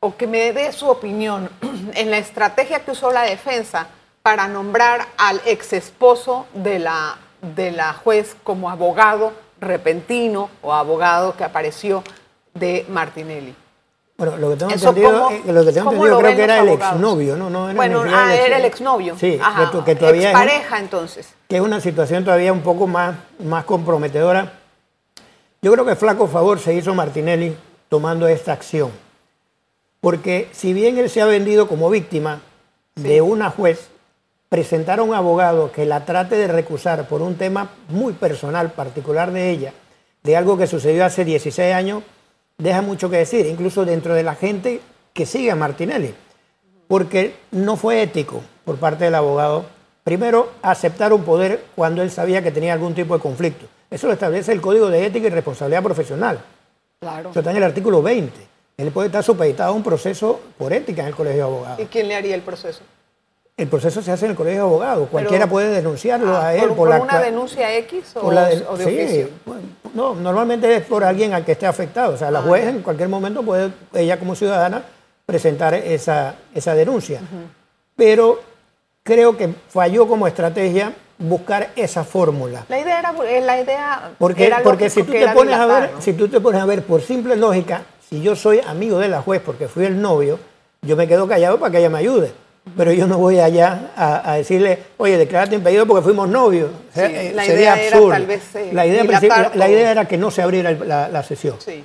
o 0.00 0.16
que 0.16 0.26
me 0.26 0.52
dé 0.52 0.72
su 0.72 0.88
opinión 0.88 1.50
en 1.94 2.10
la 2.10 2.18
estrategia 2.18 2.84
que 2.84 2.92
usó 2.92 3.12
la 3.12 3.22
defensa 3.22 3.88
para 4.22 4.48
nombrar 4.48 5.06
al 5.18 5.40
ex 5.44 5.72
esposo 5.72 6.46
de 6.52 6.78
la, 6.78 7.18
de 7.54 7.70
la 7.70 7.92
juez 7.92 8.36
como 8.42 8.70
abogado 8.70 9.32
repentino 9.60 10.50
o 10.62 10.72
abogado 10.72 11.36
que 11.36 11.44
apareció 11.44 12.02
de 12.54 12.86
Martinelli. 12.88 13.54
Bueno, 14.18 14.38
lo 14.38 14.50
que 14.50 14.56
tengo 14.56 14.72
entendido, 14.72 15.30
eh, 15.30 15.42
lo 15.52 15.64
que 15.64 15.72
tengo 15.72 15.92
entendido 15.92 16.18
creo 16.18 16.36
que 16.36 16.42
era 16.42 16.60
el 16.60 16.68
exnovio, 16.70 17.36
¿no? 17.36 17.50
no 17.50 17.68
era 17.68 17.76
bueno, 17.76 18.02
ah, 18.08 18.34
era 18.34 18.56
el 18.56 18.64
exnovio. 18.64 19.14
Sí, 19.18 19.38
que, 19.84 19.94
todavía 19.94 20.32
pareja 20.32 20.78
entonces. 20.78 21.34
Que 21.48 21.56
es 21.56 21.62
una 21.62 21.80
situación 21.80 22.24
todavía 22.24 22.50
un 22.52 22.62
poco 22.62 22.86
más, 22.86 23.14
más 23.40 23.64
comprometedora. 23.64 24.54
Yo 25.60 25.70
creo 25.72 25.84
que 25.84 25.96
flaco 25.96 26.28
favor 26.28 26.58
se 26.58 26.72
hizo 26.72 26.94
Martinelli 26.94 27.56
tomando 27.90 28.26
esta 28.26 28.52
acción. 28.52 28.90
Porque 30.00 30.48
si 30.52 30.72
bien 30.72 30.96
él 30.96 31.10
se 31.10 31.20
ha 31.20 31.26
vendido 31.26 31.68
como 31.68 31.90
víctima 31.90 32.40
de 32.94 33.20
una 33.20 33.50
juez, 33.50 33.88
presentar 34.48 35.00
a 35.00 35.02
un 35.02 35.14
abogado 35.14 35.72
que 35.72 35.86
la 35.86 36.04
trate 36.04 36.36
de 36.36 36.46
recusar 36.46 37.08
por 37.08 37.22
un 37.22 37.36
tema 37.36 37.70
muy 37.88 38.12
personal, 38.12 38.72
particular 38.72 39.32
de 39.32 39.50
ella, 39.50 39.72
de 40.22 40.36
algo 40.36 40.56
que 40.56 40.66
sucedió 40.66 41.04
hace 41.04 41.24
16 41.24 41.74
años, 41.74 42.02
deja 42.58 42.82
mucho 42.82 43.10
que 43.10 43.18
decir, 43.18 43.46
incluso 43.46 43.84
dentro 43.84 44.14
de 44.14 44.22
la 44.22 44.34
gente 44.34 44.80
que 45.12 45.26
sigue 45.26 45.50
a 45.50 45.56
Martinelli, 45.56 46.14
porque 46.88 47.34
no 47.50 47.76
fue 47.76 48.02
ético 48.02 48.42
por 48.64 48.76
parte 48.76 49.04
del 49.04 49.14
abogado, 49.14 49.66
primero, 50.04 50.50
aceptar 50.62 51.12
un 51.12 51.24
poder 51.24 51.64
cuando 51.74 52.02
él 52.02 52.10
sabía 52.10 52.42
que 52.42 52.52
tenía 52.52 52.72
algún 52.72 52.94
tipo 52.94 53.14
de 53.14 53.20
conflicto. 53.20 53.66
Eso 53.90 54.06
lo 54.06 54.12
establece 54.12 54.52
el 54.52 54.60
Código 54.60 54.88
de 54.88 55.06
Ética 55.06 55.26
y 55.26 55.30
Responsabilidad 55.30 55.82
Profesional. 55.82 56.40
Claro. 57.00 57.30
Eso 57.30 57.40
está 57.40 57.50
en 57.50 57.58
el 57.58 57.64
artículo 57.64 58.02
20. 58.02 58.32
Él 58.78 58.90
puede 58.90 59.06
estar 59.06 59.22
supeditado 59.22 59.72
a 59.72 59.74
un 59.74 59.82
proceso 59.82 60.40
por 60.58 60.72
ética 60.72 61.02
en 61.02 61.08
el 61.08 61.14
Colegio 61.14 61.38
de 61.38 61.42
Abogados. 61.42 61.80
¿Y 61.80 61.86
quién 61.86 62.08
le 62.08 62.16
haría 62.16 62.34
el 62.34 62.42
proceso? 62.42 62.82
El 63.56 63.68
proceso 63.68 64.02
se 64.02 64.12
hace 64.12 64.26
en 64.26 64.32
el 64.32 64.36
Colegio 64.36 64.60
de 64.60 64.66
Abogados. 64.68 65.08
Cualquiera 65.10 65.46
puede 65.46 65.68
denunciarlo 65.70 66.36
Ah, 66.36 66.48
a 66.48 66.54
él. 66.54 66.68
¿Por, 66.68 66.76
por 66.76 66.88
la 66.90 67.00
una 67.00 67.18
denuncia 67.20 67.74
X 67.78 68.12
o, 68.16 68.20
por 68.20 68.34
la 68.34 68.48
de- 68.48 68.66
o 68.68 68.76
de 68.76 68.84
sí, 68.84 69.00
oficio? 69.00 69.28
no, 69.94 70.14
normalmente 70.14 70.74
es 70.76 70.82
por 70.84 71.02
alguien 71.02 71.32
al 71.32 71.42
que 71.42 71.52
esté 71.52 71.66
afectado. 71.66 72.12
O 72.14 72.16
sea, 72.18 72.30
la 72.30 72.40
Ah, 72.40 72.42
juez 72.42 72.66
en 72.66 72.82
cualquier 72.82 73.08
momento 73.08 73.42
puede, 73.42 73.70
ella 73.94 74.18
como 74.18 74.34
ciudadana, 74.34 74.82
presentar 75.24 75.72
esa, 75.72 76.34
esa 76.54 76.74
denuncia. 76.74 77.22
Pero 77.96 78.40
creo 79.02 79.38
que 79.38 79.48
falló 79.70 80.06
como 80.06 80.26
estrategia 80.26 80.92
buscar 81.16 81.70
esa 81.76 82.04
fórmula. 82.04 82.66
La 82.68 82.78
idea 82.78 82.98
era, 82.98 83.14
eh, 83.26 83.40
la 83.40 83.58
idea 83.58 84.10
Porque, 84.18 84.46
era 84.48 84.62
porque 84.62 84.90
si 84.90 85.02
tú 85.02 85.12
te 85.12 85.28
pones 85.28 85.54
a 85.54 85.64
ver, 85.64 85.92
¿no? 85.94 86.02
si 86.02 86.12
tú 86.12 86.28
te 86.28 86.40
pones 86.40 86.60
a 86.60 86.66
ver 86.66 86.82
por 86.82 87.00
simple 87.00 87.34
lógica, 87.36 87.84
si 88.06 88.20
yo 88.20 88.36
soy 88.36 88.60
amigo 88.66 88.98
de 88.98 89.08
la 89.08 89.22
juez 89.22 89.40
porque 89.42 89.66
fui 89.66 89.86
el 89.86 90.02
novio, 90.02 90.38
yo 90.82 90.94
me 90.94 91.08
quedo 91.08 91.26
callado 91.26 91.58
para 91.58 91.72
que 91.72 91.78
ella 91.78 91.88
me 91.88 91.98
ayude. 92.00 92.32
Pero 92.76 92.92
yo 92.92 93.06
no 93.06 93.18
voy 93.18 93.38
allá 93.38 93.92
a, 93.96 94.32
a 94.32 94.36
decirle, 94.36 94.78
oye, 94.96 95.16
declárate 95.18 95.54
impedido 95.54 95.86
porque 95.86 96.02
fuimos 96.02 96.28
novios. 96.28 96.70
Sí, 96.92 97.00
eh, 97.00 97.32
la 97.34 97.44
sería 97.44 97.60
idea 97.60 97.82
era 97.82 97.96
absurdo. 97.96 98.12
tal 98.12 98.26
vez, 98.26 98.54
eh, 98.56 98.70
la, 98.72 98.86
idea 98.86 99.04
la 99.54 99.68
era 99.68 100.04
que 100.06 100.18
no 100.18 100.30
se 100.30 100.42
abriera 100.42 100.70
el- 100.70 100.88
la, 100.88 101.08
la 101.08 101.22
sesión. 101.22 101.56
Sí. 101.60 101.84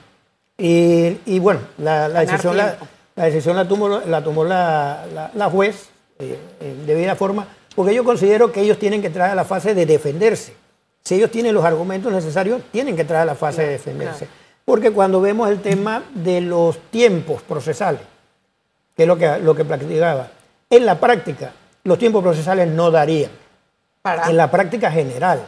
Y, 0.57 1.17
y 1.25 1.39
bueno, 1.39 1.59
la, 1.77 2.09
decisión, 2.09 2.57
la, 2.57 2.77
decisión 3.15 3.55
la 3.55 3.67
tomó 3.67 3.89
la, 3.89 4.23
tomó 4.23 4.43
la, 4.43 5.49
juez 5.51 5.89
eh, 6.19 6.37
en 6.59 6.85
debida 6.87 7.15
forma, 7.15 7.47
porque 7.75 7.93
yo 7.93 8.03
considero 8.03 8.51
que 8.51 8.61
ellos 8.61 8.77
tienen 8.79 9.01
que 9.01 9.07
entrar 9.07 9.29
a 9.29 9.35
la 9.35 9.45
fase 9.45 9.73
de 9.75 9.85
defenderse. 9.85 10.53
Si 11.03 11.15
ellos 11.15 11.31
tienen 11.31 11.53
los 11.53 11.63
argumentos 11.65 12.11
necesarios, 12.11 12.61
tienen 12.71 12.95
que 12.95 13.01
entrar 13.01 13.21
a 13.21 13.25
la 13.25 13.35
fase 13.35 13.63
de 13.63 13.69
defenderse. 13.69 14.27
Porque 14.65 14.91
cuando 14.91 15.19
vemos 15.21 15.49
el 15.49 15.61
tema 15.61 16.03
de 16.13 16.41
los 16.41 16.77
tiempos 16.91 17.41
procesales, 17.43 18.01
que 18.95 19.03
es 19.03 19.07
lo 19.07 19.17
que, 19.17 19.39
lo 19.39 19.55
que 19.55 19.65
practicaba, 19.65 20.27
en 20.71 20.85
la 20.85 20.99
práctica, 20.99 21.51
los 21.83 21.99
tiempos 21.99 22.23
procesales 22.23 22.67
no 22.67 22.89
darían. 22.89 23.29
Para, 24.01 24.27
En 24.29 24.37
la 24.37 24.49
práctica 24.49 24.89
general. 24.91 25.47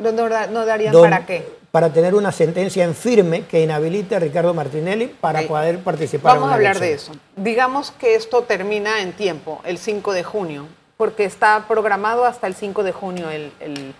no, 0.00 0.10
no 0.10 0.28
da- 0.28 0.48
no 0.48 0.66
darían 0.66 0.92
Don- 0.92 1.02
para 1.08 1.24
qué. 1.24 1.62
Para 1.70 1.90
tener 1.92 2.14
una 2.14 2.32
sentencia 2.32 2.84
en 2.84 2.94
firme 2.94 3.46
que 3.46 3.62
inhabilite 3.62 4.14
a 4.16 4.18
Ricardo 4.18 4.52
Martinelli 4.52 5.06
para 5.06 5.42
poder 5.42 5.78
participar 5.78 6.34
Vamos 6.34 6.42
en 6.42 6.42
a 6.42 6.46
una 6.46 6.54
hablar 6.56 6.78
de 6.80 6.92
eso. 6.92 7.12
Digamos 7.36 7.92
que 7.92 8.14
esto 8.14 8.42
termina 8.42 9.00
en 9.00 9.12
tiempo, 9.12 9.60
el 9.64 9.78
5 9.78 10.12
de 10.12 10.22
junio, 10.24 10.66
porque 10.98 11.24
está 11.24 11.64
programado 11.68 12.24
hasta 12.26 12.46
el 12.46 12.54
5 12.54 12.82
de 12.82 12.92
junio 12.92 13.30
el, 13.30 13.52
el- 13.60 13.94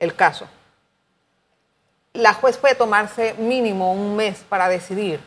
el 0.00 0.14
caso. 0.16 0.46
La 2.12 2.32
juez 2.32 2.56
puede 2.56 2.74
tomarse 2.74 3.34
mínimo 3.38 3.92
un 3.92 4.16
mes 4.16 4.44
para 4.48 4.68
decidir, 4.68 5.20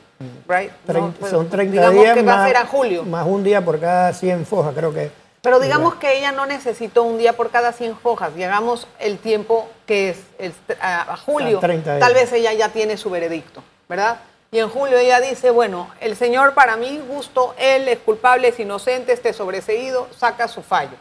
right? 0.48 0.72
No, 0.88 1.14
pues, 1.20 1.32
son 1.32 1.50
30 1.50 1.72
digamos 1.72 2.02
días 2.04 2.14
que 2.16 2.22
va 2.24 2.36
más, 2.36 2.44
a 2.44 2.48
ser 2.48 2.58
a 2.58 2.66
julio. 2.66 3.04
más 3.06 3.26
un 3.26 3.44
día 3.44 3.64
por 3.64 3.80
cada 3.80 4.14
100 4.14 4.46
fojas, 4.46 4.74
creo 4.76 4.94
que. 4.94 5.12
Pero 5.42 5.60
digamos 5.62 5.96
que 5.96 6.18
ella 6.18 6.34
no 6.34 6.46
necesitó 6.46 7.04
un 7.04 7.18
día 7.18 7.34
por 7.34 7.50
cada 7.50 7.72
100 7.72 7.96
hojas, 8.04 8.36
llegamos 8.36 8.88
el 9.00 9.18
tiempo 9.20 9.70
que 9.86 10.10
es 10.10 10.18
el- 10.38 10.54
a, 10.82 11.14
a 11.14 11.18
julio, 11.18 11.60
A 11.60 11.62
30 11.62 11.96
días. 11.96 12.06
tal 12.06 12.14
vez 12.14 12.32
ella 12.34 12.52
ya 12.54 12.70
tiene 12.70 12.98
su 12.98 13.10
veredicto, 13.10 13.64
¿verdad? 13.88 14.20
Y 14.52 14.60
en 14.60 14.68
julio 14.68 14.98
ella 14.98 15.22
dice, 15.22 15.52
bueno, 15.52 15.90
el 16.02 16.16
señor 16.18 16.56
para 16.56 16.76
mi 16.76 16.98
gusto, 16.98 17.54
él 17.58 17.88
es 17.88 18.00
culpable, 18.00 18.48
es 18.50 18.60
inocente, 18.60 19.14
esté 19.14 19.32
sobreseído, 19.32 20.08
saca 20.18 20.48
su 20.48 20.62
fallo. 20.64 20.98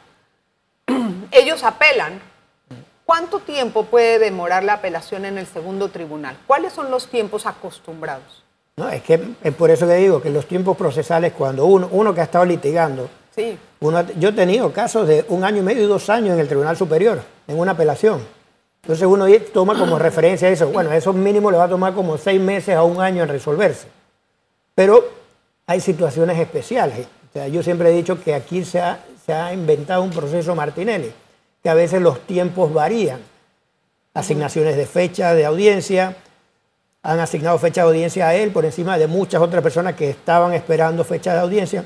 Ellos 1.33 1.65
apelan. 1.65 2.21
¿Cuánto 3.07 3.39
tiempo 3.39 3.85
puede 3.87 4.19
demorar 4.19 4.63
la 4.65 4.75
apelación 4.75 5.25
en 5.25 5.39
el 5.39 5.47
segundo 5.47 5.89
tribunal? 5.89 6.37
¿Cuáles 6.47 6.75
son 6.75 6.91
los 6.91 7.09
tiempos 7.09 7.47
acostumbrados? 7.47 8.45
No, 8.79 8.89
es 8.89 9.03
que 9.03 9.21
es 9.43 9.55
por 9.55 9.71
eso 9.71 9.87
que 9.87 9.97
digo 9.97 10.23
que 10.23 10.31
los 10.31 10.47
tiempos 10.47 10.77
procesales, 10.77 11.33
cuando 11.33 11.67
uno, 11.67 11.89
uno 11.93 12.15
que 12.15 12.21
ha 12.21 12.25
estado 12.25 12.45
litigando, 12.45 13.09
Sí, 13.39 13.57
uno, 13.79 14.05
yo 14.19 14.31
he 14.31 14.33
tenido 14.33 14.73
casos 14.73 15.07
de 15.07 15.25
un 15.29 15.45
año 15.45 15.59
y 15.59 15.63
medio 15.63 15.85
y 15.85 15.87
dos 15.87 16.11
años 16.11 16.35
en 16.35 16.41
el 16.41 16.49
Tribunal 16.49 16.77
Superior, 16.77 17.23
en 17.47 17.57
una 17.57 17.71
apelación. 17.71 18.21
Entonces 18.83 19.07
uno 19.07 19.27
toma 19.53 19.79
como 19.79 19.97
referencia 20.01 20.49
eso. 20.49 20.69
Bueno, 20.71 20.91
eso 20.91 21.13
mínimo 21.13 21.49
le 21.53 21.57
va 21.57 21.65
a 21.65 21.69
tomar 21.69 21.95
como 21.95 22.19
seis 22.19 22.41
meses 22.41 22.75
a 22.75 22.83
un 22.83 23.01
año 23.01 23.23
en 23.23 23.29
resolverse. 23.29 23.87
Pero 24.75 25.05
hay 25.67 25.81
situaciones 25.81 26.37
especiales. 26.37 27.07
O 27.31 27.33
sea, 27.33 27.47
yo 27.47 27.63
siempre 27.63 27.91
he 27.91 27.93
dicho 27.93 28.21
que 28.21 28.35
aquí 28.35 28.65
se 28.65 28.81
ha, 28.81 29.05
se 29.25 29.33
ha 29.33 29.53
inventado 29.53 30.03
un 30.03 30.11
proceso 30.11 30.57
Martinelli, 30.57 31.13
que 31.63 31.69
a 31.69 31.75
veces 31.75 32.03
los 32.03 32.19
tiempos 32.27 32.75
varían. 32.75 33.21
Asignaciones 34.15 34.77
de 34.77 34.87
fecha 34.87 35.33
de 35.33 35.45
audiencia, 35.45 36.17
han 37.03 37.21
asignado 37.21 37.59
fecha 37.59 37.83
de 37.83 37.89
audiencia 37.89 38.29
a 38.29 38.35
él 38.35 38.51
por 38.51 38.65
encima 38.65 38.99
de 38.99 39.07
muchas 39.07 39.41
otras 39.41 39.63
personas 39.63 39.95
que 39.95 40.11
estaban 40.11 40.53
esperando 40.55 41.05
fecha 41.05 41.33
de 41.33 41.41
audiencia. 41.41 41.85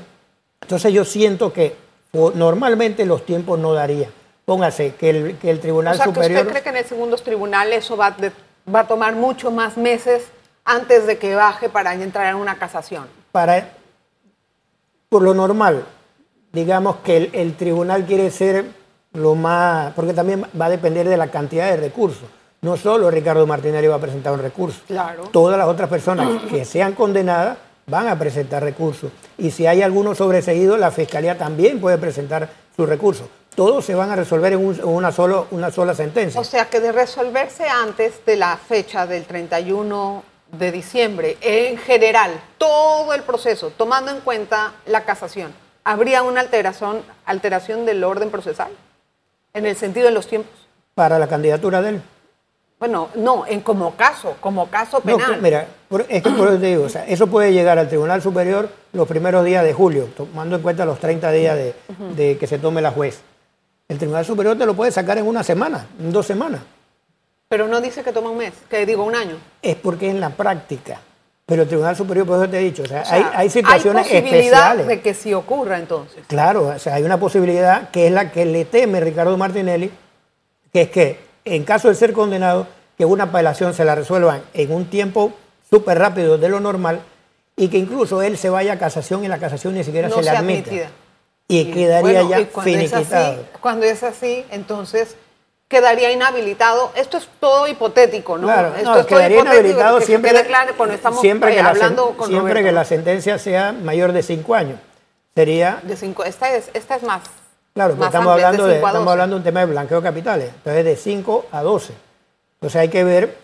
Entonces 0.61 0.91
yo 0.93 1.05
siento 1.05 1.53
que 1.53 1.75
normalmente 2.13 3.05
los 3.05 3.25
tiempos 3.25 3.59
no 3.59 3.73
darían. 3.73 4.09
Póngase 4.45 4.95
que 4.95 5.09
el, 5.09 5.37
que 5.37 5.49
el 5.49 5.59
Tribunal 5.59 5.93
o 5.93 5.97
sea, 5.97 6.05
que 6.07 6.13
Superior... 6.13 6.39
usted 6.41 6.51
cree 6.51 6.63
que 6.63 6.69
en 6.69 6.77
el 6.77 6.85
segundo 6.85 7.15
tribunal 7.17 7.71
eso 7.71 7.95
va, 7.95 8.11
de- 8.11 8.31
va 8.73 8.81
a 8.81 8.87
tomar 8.87 9.15
mucho 9.15 9.51
más 9.51 9.77
meses 9.77 10.23
antes 10.65 11.05
de 11.07 11.17
que 11.17 11.35
baje 11.35 11.69
para 11.69 11.93
entrar 11.93 12.27
en 12.27 12.35
una 12.35 12.55
casación. 12.57 13.07
para, 13.31 13.69
por 15.09 15.21
lo 15.21 15.33
normal, 15.33 15.85
digamos 16.51 16.97
que 16.97 17.17
el, 17.17 17.29
el 17.33 17.55
tribunal 17.55 18.05
quiere 18.05 18.31
ser 18.31 18.65
lo 19.13 19.35
más, 19.35 19.93
porque 19.93 20.13
también 20.13 20.43
va 20.59 20.65
a 20.65 20.69
depender 20.69 21.07
de 21.07 21.17
la 21.17 21.27
cantidad 21.27 21.69
de 21.69 21.77
recursos. 21.77 22.27
No 22.63 22.75
solo 22.77 23.11
Ricardo 23.11 23.45
Martinelli 23.45 23.87
va 23.87 23.95
a 23.95 23.99
presentar 23.99 24.33
un 24.33 24.39
recurso. 24.41 24.79
Claro. 24.87 25.23
Todas 25.31 25.57
las 25.57 25.67
otras 25.67 25.89
personas 25.89 26.27
que 26.49 26.65
sean 26.65 26.93
condenadas 26.93 27.57
van 27.85 28.07
a 28.07 28.17
presentar 28.17 28.63
recursos. 28.63 29.11
Y 29.37 29.51
si 29.51 29.67
hay 29.67 29.81
alguno 29.81 30.15
sobreseído, 30.15 30.77
la 30.77 30.89
Fiscalía 30.89 31.37
también 31.37 31.79
puede 31.81 31.97
presentar 31.97 32.49
sus 32.75 32.87
recursos. 32.89 33.27
Todos 33.55 33.85
se 33.85 33.93
van 33.93 34.09
a 34.09 34.15
resolver 34.15 34.53
en 34.53 34.65
un- 34.65 34.75
en 34.75 34.85
una, 34.87 35.11
solo, 35.11 35.47
una 35.51 35.69
sola 35.69 35.93
sentencia. 35.93 36.39
O 36.41 36.43
sea 36.43 36.69
que 36.69 36.79
de 36.79 36.91
resolverse 36.91 37.67
antes 37.67 38.25
de 38.25 38.35
la 38.37 38.57
fecha 38.57 39.05
del 39.05 39.25
31 39.25 40.23
de 40.53 40.71
diciembre, 40.71 41.37
en 41.41 41.77
general, 41.77 42.31
todo 42.57 43.13
el 43.13 43.21
proceso, 43.23 43.71
tomando 43.71 44.09
en 44.11 44.21
cuenta 44.21 44.71
la 44.85 45.03
casación, 45.03 45.51
¿habría 45.83 46.23
una 46.23 46.39
alteración, 46.39 47.01
alteración 47.25 47.85
del 47.85 48.03
orden 48.03 48.31
procesal? 48.31 48.71
En 49.53 49.65
el 49.67 49.75
sentido 49.75 50.07
de 50.07 50.13
los 50.13 50.27
tiempos. 50.27 50.51
para 50.95 51.17
la 51.19 51.27
candidatura 51.27 51.81
de 51.81 51.89
él. 51.89 52.01
Bueno, 52.83 53.07
no, 53.15 53.45
en 53.47 53.61
como 53.61 53.95
caso, 53.95 54.35
como 54.41 54.67
caso 54.67 54.97
No, 55.05 55.15
penal. 55.15 55.35
que- 55.35 55.41
mira, 55.41 55.67
es 56.09 56.21
que 56.21 56.29
por 56.31 56.49
eso 56.49 56.57
te 56.59 56.65
digo, 56.65 56.83
o 56.83 56.89
sea, 56.89 57.05
eso 57.07 57.27
puede 57.27 57.53
llegar 57.53 57.79
al 57.79 57.87
Tribunal 57.87 58.21
Superior 58.21 58.67
los 58.91 59.07
primeros 59.07 59.45
días 59.45 59.63
de 59.63 59.71
julio, 59.71 60.09
tomando 60.17 60.57
en 60.57 60.61
cuenta 60.61 60.83
los 60.83 60.99
30 60.99 61.31
días 61.31 61.55
de, 61.55 61.73
de 62.17 62.37
que 62.37 62.45
se 62.45 62.59
tome 62.59 62.81
la 62.81 62.91
juez. 62.91 63.21
El 63.87 63.97
Tribunal 63.99 64.25
Superior 64.25 64.57
te 64.57 64.65
lo 64.65 64.73
puede 64.73 64.91
sacar 64.91 65.17
en 65.17 65.25
una 65.25 65.43
semana, 65.43 65.87
en 65.97 66.11
dos 66.11 66.25
semanas. 66.25 66.59
Pero 67.47 67.69
no 67.69 67.79
dice 67.79 68.03
que 68.03 68.11
toma 68.11 68.31
un 68.31 68.37
mes, 68.39 68.51
que 68.69 68.85
digo 68.85 69.05
un 69.05 69.15
año. 69.15 69.37
Es 69.61 69.77
porque 69.77 70.09
en 70.09 70.19
la 70.19 70.31
práctica. 70.31 70.99
Pero 71.45 71.61
el 71.61 71.69
Tribunal 71.69 71.95
Superior, 71.95 72.27
por 72.27 72.35
eso 72.41 72.49
te 72.51 72.57
he 72.57 72.63
dicho, 72.63 72.83
o 72.83 72.85
sea, 72.85 73.03
O 73.03 73.05
sea, 73.05 73.15
hay, 73.15 73.25
hay 73.33 73.49
situaciones 73.49 74.07
hay 74.11 74.21
posibilidad 74.23 74.71
especiales. 74.71 74.87
de 74.87 74.99
que 75.01 75.13
sí 75.13 75.33
ocurra 75.33 75.77
entonces. 75.79 76.25
Claro, 76.27 76.67
o 76.75 76.79
sea, 76.79 76.95
hay 76.95 77.03
una 77.03 77.17
posibilidad 77.17 77.89
que 77.91 78.07
es 78.07 78.11
la 78.11 78.29
que 78.29 78.43
le 78.43 78.65
teme 78.65 78.99
Ricardo 78.99 79.37
Martinelli, 79.37 79.89
que 80.73 80.81
es 80.81 80.89
que 80.89 81.32
en 81.45 81.63
caso 81.63 81.89
de 81.89 81.95
ser 81.95 82.13
condenado, 82.13 82.67
que 82.97 83.05
una 83.05 83.25
apelación 83.25 83.73
se 83.73 83.83
la 83.85 83.95
resuelvan 83.95 84.43
en 84.53 84.71
un 84.71 84.85
tiempo 84.85 85.33
súper 85.69 85.97
rápido 85.99 86.37
de 86.37 86.49
lo 86.49 86.59
normal 86.59 87.01
y 87.55 87.67
que 87.69 87.77
incluso 87.77 88.21
él 88.21 88.37
se 88.37 88.49
vaya 88.49 88.73
a 88.73 88.77
casación 88.79 89.23
y 89.25 89.27
la 89.27 89.39
casación 89.39 89.73
ni 89.75 89.83
siquiera 89.83 90.07
No 90.09 90.15
se 90.15 90.23
le 90.23 90.29
admitida. 90.29 90.89
Y, 91.47 91.71
quedaría 91.71 92.01
bueno, 92.21 92.29
ya 92.29 92.39
y 92.39 92.45
cuando 92.45 92.71
es 92.71 92.91
finiquitado. 92.91 93.33
así- 93.33 93.41
cuando 93.59 93.85
es 93.85 94.03
así, 94.03 94.45
entonces 94.49 95.15
quedaría 95.67 96.11
inhabilitado. 96.11 96.91
Esto 96.95 97.17
es 97.17 97.27
todo 97.39 97.67
hipotético, 97.67 98.37
¿no? 98.37 98.47
Claro, 98.47 98.69
Esto 98.75 98.89
no, 98.91 98.95
es 98.97 99.07
todo 99.07 99.17
quedaría 99.17 99.37
hipotético, 99.37 99.59
inhabilitado 99.63 99.99
que 99.99 100.05
siempre, 100.05 100.31
quede 100.31 100.45
claro 100.45 100.73
cuando 100.77 100.95
estamos 100.95 101.19
siempre 101.21 101.51
eh, 101.51 101.55
que 101.57 101.63
la, 101.63 101.69
hablando 101.69 102.11
sen- 102.11 102.15
con 102.15 102.27
siempre 102.29 102.53
Roberto, 102.53 102.67
que 102.69 102.71
la 102.71 102.85
sentencia 102.85 103.37
sea 103.39 103.71
mayor 103.73 104.13
de 104.13 104.23
cinco 104.23 104.55
años. 104.55 104.79
Sería 105.35 105.79
de 105.83 105.95
cinco, 105.97 106.23
esta 106.23 106.55
es, 106.55 106.69
esta 106.73 106.95
es 106.95 107.03
más. 107.03 107.21
Claro, 107.73 107.93
pero 107.93 107.99
más 107.99 108.07
estamos 108.09 108.31
amplia, 108.31 108.47
hablando, 108.47 108.67
de, 108.67 108.75
estamos 108.75 108.93
12. 108.99 109.11
hablando 109.11 109.35
de 109.35 109.37
un 109.39 109.43
tema 109.43 109.59
de 109.61 109.65
blanqueo 109.67 110.01
de 110.01 110.03
capitales. 110.07 110.49
Entonces, 110.55 110.85
de 110.85 110.95
5 110.95 111.45
a 111.51 111.61
12. 111.63 111.93
Entonces, 112.55 112.81
hay 112.81 112.89
que 112.89 113.03
ver 113.03 113.37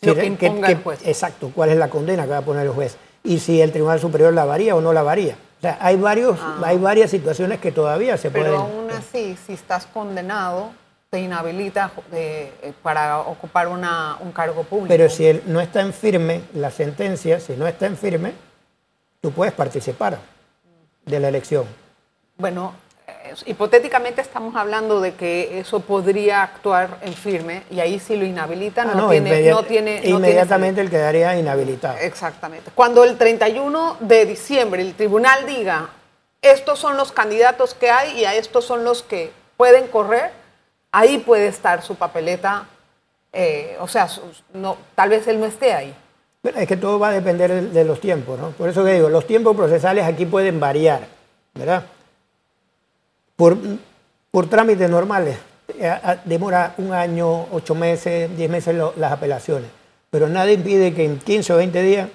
Lo 0.00 0.14
que 0.14 0.20
re- 0.20 0.26
imponga 0.26 0.68
el 0.70 0.82
juez. 0.82 1.00
Exacto, 1.06 1.52
cuál 1.54 1.70
es 1.70 1.76
la 1.76 1.88
condena 1.88 2.24
que 2.24 2.30
va 2.30 2.38
a 2.38 2.42
poner 2.42 2.66
el 2.66 2.72
juez. 2.72 2.96
y 3.22 3.38
si 3.38 3.60
el 3.60 3.70
Tribunal 3.70 4.00
Superior 4.00 4.32
la 4.32 4.44
varía 4.44 4.74
o 4.74 4.80
no 4.80 4.92
la 4.92 5.02
varía. 5.02 5.36
O 5.58 5.60
sea, 5.60 5.76
hay, 5.80 5.96
varios, 5.96 6.38
hay 6.64 6.78
varias 6.78 7.10
situaciones 7.10 7.60
que 7.60 7.70
todavía 7.70 8.16
se 8.16 8.30
Pero 8.30 8.44
pueden... 8.46 8.60
aún 8.60 8.90
así, 8.90 9.36
si 9.46 9.52
estás 9.52 9.84
condenado, 9.86 10.70
te 11.10 11.20
inhabilita 11.20 11.90
eh, 12.12 12.50
eh, 12.62 12.72
para 12.82 13.18
ocupar 13.20 13.68
una, 13.68 14.16
un 14.20 14.32
cargo 14.32 14.62
público. 14.64 14.88
Pero 14.88 15.10
si 15.10 15.26
él 15.26 15.42
no 15.46 15.60
está 15.60 15.82
en 15.82 15.92
firme, 15.92 16.40
la 16.54 16.70
sentencia, 16.70 17.38
si 17.40 17.52
no 17.56 17.66
está 17.66 17.84
en 17.86 17.98
firme, 17.98 18.32
tú 19.20 19.32
puedes 19.32 19.52
participar 19.52 20.18
de 21.04 21.20
la 21.20 21.28
elección. 21.28 21.66
Bueno, 22.38 22.72
eh, 22.72 22.89
hipotéticamente 23.46 24.20
estamos 24.20 24.54
hablando 24.56 25.00
de 25.00 25.14
que 25.14 25.58
eso 25.60 25.80
podría 25.80 26.42
actuar 26.42 26.98
en 27.02 27.12
firme 27.14 27.62
y 27.70 27.80
ahí 27.80 27.98
si 27.98 28.16
lo 28.16 28.24
inhabilitan 28.24 28.90
Ah, 28.90 28.94
no, 28.94 29.02
no, 29.02 29.10
tiene, 29.10 29.30
inmediat- 29.30 29.50
no 29.50 29.62
tiene... 29.64 29.96
no 29.96 30.00
tiene 30.02 30.16
inmediatamente 30.16 30.80
él 30.80 30.90
quedaría 30.90 31.36
inhabilitado. 31.38 31.98
Exactamente. 31.98 32.70
Cuando 32.74 33.04
el 33.04 33.16
31 33.18 33.96
de 34.00 34.26
diciembre 34.26 34.82
el 34.82 34.94
tribunal 34.94 35.46
diga, 35.46 35.90
estos 36.42 36.78
son 36.78 36.96
los 36.96 37.12
candidatos 37.12 37.74
que 37.74 37.90
hay 37.90 38.18
y 38.20 38.24
a 38.24 38.34
estos 38.34 38.64
son 38.64 38.84
los 38.84 39.02
que 39.02 39.32
pueden 39.56 39.86
correr, 39.88 40.30
ahí 40.92 41.18
puede 41.18 41.46
estar 41.48 41.82
su 41.82 41.96
papeleta, 41.96 42.64
eh, 43.32 43.76
o 43.80 43.86
sea, 43.88 44.08
no, 44.54 44.76
tal 44.94 45.10
vez 45.10 45.26
él 45.28 45.38
no 45.38 45.46
esté 45.46 45.72
ahí. 45.74 45.94
Bueno, 46.42 46.58
es 46.58 46.66
que 46.66 46.76
todo 46.78 46.98
va 46.98 47.08
a 47.10 47.12
depender 47.12 47.50
de, 47.52 47.62
de 47.68 47.84
los 47.84 48.00
tiempos, 48.00 48.38
¿no? 48.38 48.50
Por 48.52 48.68
eso 48.70 48.82
que 48.82 48.94
digo, 48.94 49.10
los 49.10 49.26
tiempos 49.26 49.54
procesales 49.54 50.04
aquí 50.06 50.24
pueden 50.24 50.58
variar, 50.58 51.02
¿verdad? 51.54 51.84
Por, 53.40 53.56
por 54.30 54.50
trámites 54.50 54.90
normales, 54.90 55.38
eh, 55.78 55.96
demora 56.26 56.74
un 56.76 56.92
año, 56.92 57.46
ocho 57.52 57.74
meses, 57.74 58.28
diez 58.36 58.50
meses 58.50 58.74
lo- 58.74 58.92
las 58.98 59.12
apelaciones, 59.12 59.70
pero 60.10 60.28
nada 60.28 60.52
impide 60.52 60.92
que 60.92 61.04
en 61.06 61.18
15 61.18 61.54
o 61.54 61.56
20 61.56 61.82
días 61.82 62.08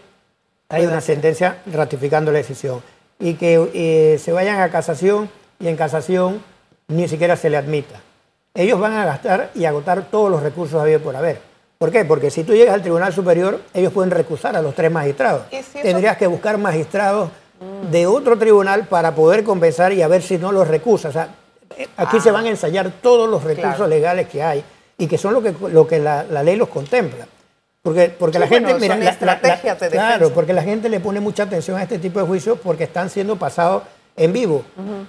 haya 0.70 0.88
una 0.88 1.02
sentencia 1.02 1.58
ratificando 1.74 2.32
la 2.32 2.38
decisión 2.38 2.82
y 3.20 3.34
que 3.34 3.72
eh, 3.74 4.20
se 4.20 4.32
vayan 4.34 4.62
a 4.62 4.70
casación 4.70 5.28
y 5.60 5.68
en 5.68 5.76
casación 5.78 6.44
ni 6.90 7.08
siquiera 7.08 7.36
se 7.36 7.50
le 7.50 7.58
admita. 7.58 7.96
Ellos 8.54 8.80
van 8.80 8.94
a 8.94 9.04
gastar 9.06 9.50
y 9.56 9.66
agotar 9.66 10.04
todos 10.12 10.30
los 10.30 10.44
recursos 10.44 10.80
habidos 10.80 11.02
por 11.02 11.16
haber. 11.16 11.40
¿Por 11.80 11.92
qué? 11.92 12.06
Porque 12.06 12.30
si 12.30 12.44
tú 12.44 12.54
llegas 12.54 12.76
al 12.76 12.82
Tribunal 12.84 13.12
Superior, 13.14 13.62
ellos 13.74 13.92
pueden 13.92 14.12
recusar 14.12 14.56
a 14.56 14.62
los 14.62 14.76
tres 14.76 14.92
magistrados. 14.92 15.44
¿Y 15.52 15.56
si 15.64 15.80
eso- 15.80 15.82
Tendrías 15.82 16.18
que 16.18 16.28
buscar 16.28 16.58
magistrados 16.60 17.32
de 17.92 18.08
otro 18.08 18.38
tribunal 18.38 18.88
para 18.88 19.14
poder 19.16 19.44
compensar 19.44 19.94
y 19.94 20.02
a 20.02 20.08
ver 20.08 20.22
si 20.22 20.38
no 20.38 20.52
los 20.52 20.68
recusa. 20.68 21.10
O 21.10 21.12
sea, 21.12 21.30
eh, 21.78 21.88
aquí 21.98 22.20
se 22.20 22.32
van 22.32 22.46
a 22.46 22.50
ensayar 22.50 22.92
todos 23.02 23.30
los 23.30 23.44
recursos 23.44 23.72
Ah. 23.74 23.76
Claro. 23.78 23.90
legales 23.90 24.28
que 24.30 24.42
hay 24.44 24.64
y 24.98 25.08
que 25.08 25.18
son 25.18 25.34
lo 25.34 25.42
que, 25.42 25.54
lo 25.72 25.88
que 25.88 26.00
la, 26.00 26.24
la 26.24 26.44
ley 26.44 26.56
los 26.56 26.70
contempla. 26.70 27.26
Porque, 27.82 28.10
porque 28.18 28.38
Sí, 28.38 28.40
la 28.40 28.48
gente, 28.48 28.74
mira, 28.80 28.96
la- 28.98 29.12
de 29.36 29.90
claro, 29.92 30.32
porque 30.32 30.54
la 30.54 30.64
gente 30.64 30.90
le 30.90 31.00
pone 31.00 31.20
mucha 31.20 31.44
atención 31.44 31.78
a 31.78 31.84
este 31.84 32.00
tipo 32.00 32.20
de 32.20 32.26
juicios 32.26 32.58
porque 32.64 32.86
están 32.86 33.10
siendo 33.12 33.36
pasados 33.36 33.84
en 34.18 34.34
vivo. 34.34 34.64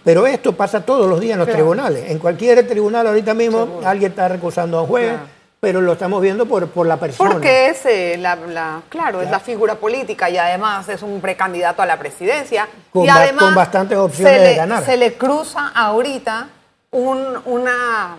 Pero 0.05 0.27
esto 0.27 0.53
pasa 0.53 0.81
todos 0.85 1.09
los 1.09 1.19
días 1.21 1.35
en 1.35 1.39
los 1.39 1.47
Claro. 1.47 1.59
tribunales. 1.61 2.11
En 2.11 2.19
cualquier 2.19 2.67
tribunal 2.69 3.07
ahorita 3.07 3.33
mismo 3.33 3.61
Seguro. 3.65 3.87
alguien 3.89 4.11
está 4.11 4.29
recusando 4.29 4.79
a 4.79 4.83
un 4.83 4.89
juez, 4.89 5.09
Claro. 5.13 5.27
Pero 5.61 5.81
lo 5.81 5.93
estamos 5.95 6.21
viendo 6.23 6.47
por, 6.47 6.69
por 6.69 6.87
la 6.87 6.97
persona. 6.99 7.31
Porque 7.33 7.69
es 7.69 7.85
eh, 7.87 8.17
la, 8.19 8.37
la- 8.37 8.83
claro, 8.89 9.21
es 9.23 9.31
la 9.31 9.41
figura 9.41 9.75
política 9.77 10.29
y 10.31 10.37
además 10.39 10.89
es 10.89 11.03
un 11.03 11.21
precandidato 11.21 11.83
a 11.83 11.87
la 11.87 11.99
presidencia. 11.99 12.69
Con 12.93 13.05
y 13.05 13.09
además 13.09 13.45
con 13.45 13.55
bastantes 13.55 13.99
opciones 13.99 14.41
de 14.43 14.55
ganar. 14.55 14.85
Se 14.85 14.97
le 14.97 15.15
cruza 15.15 15.69
ahorita 15.75 16.49
un- 16.91 17.39
una, 17.47 18.17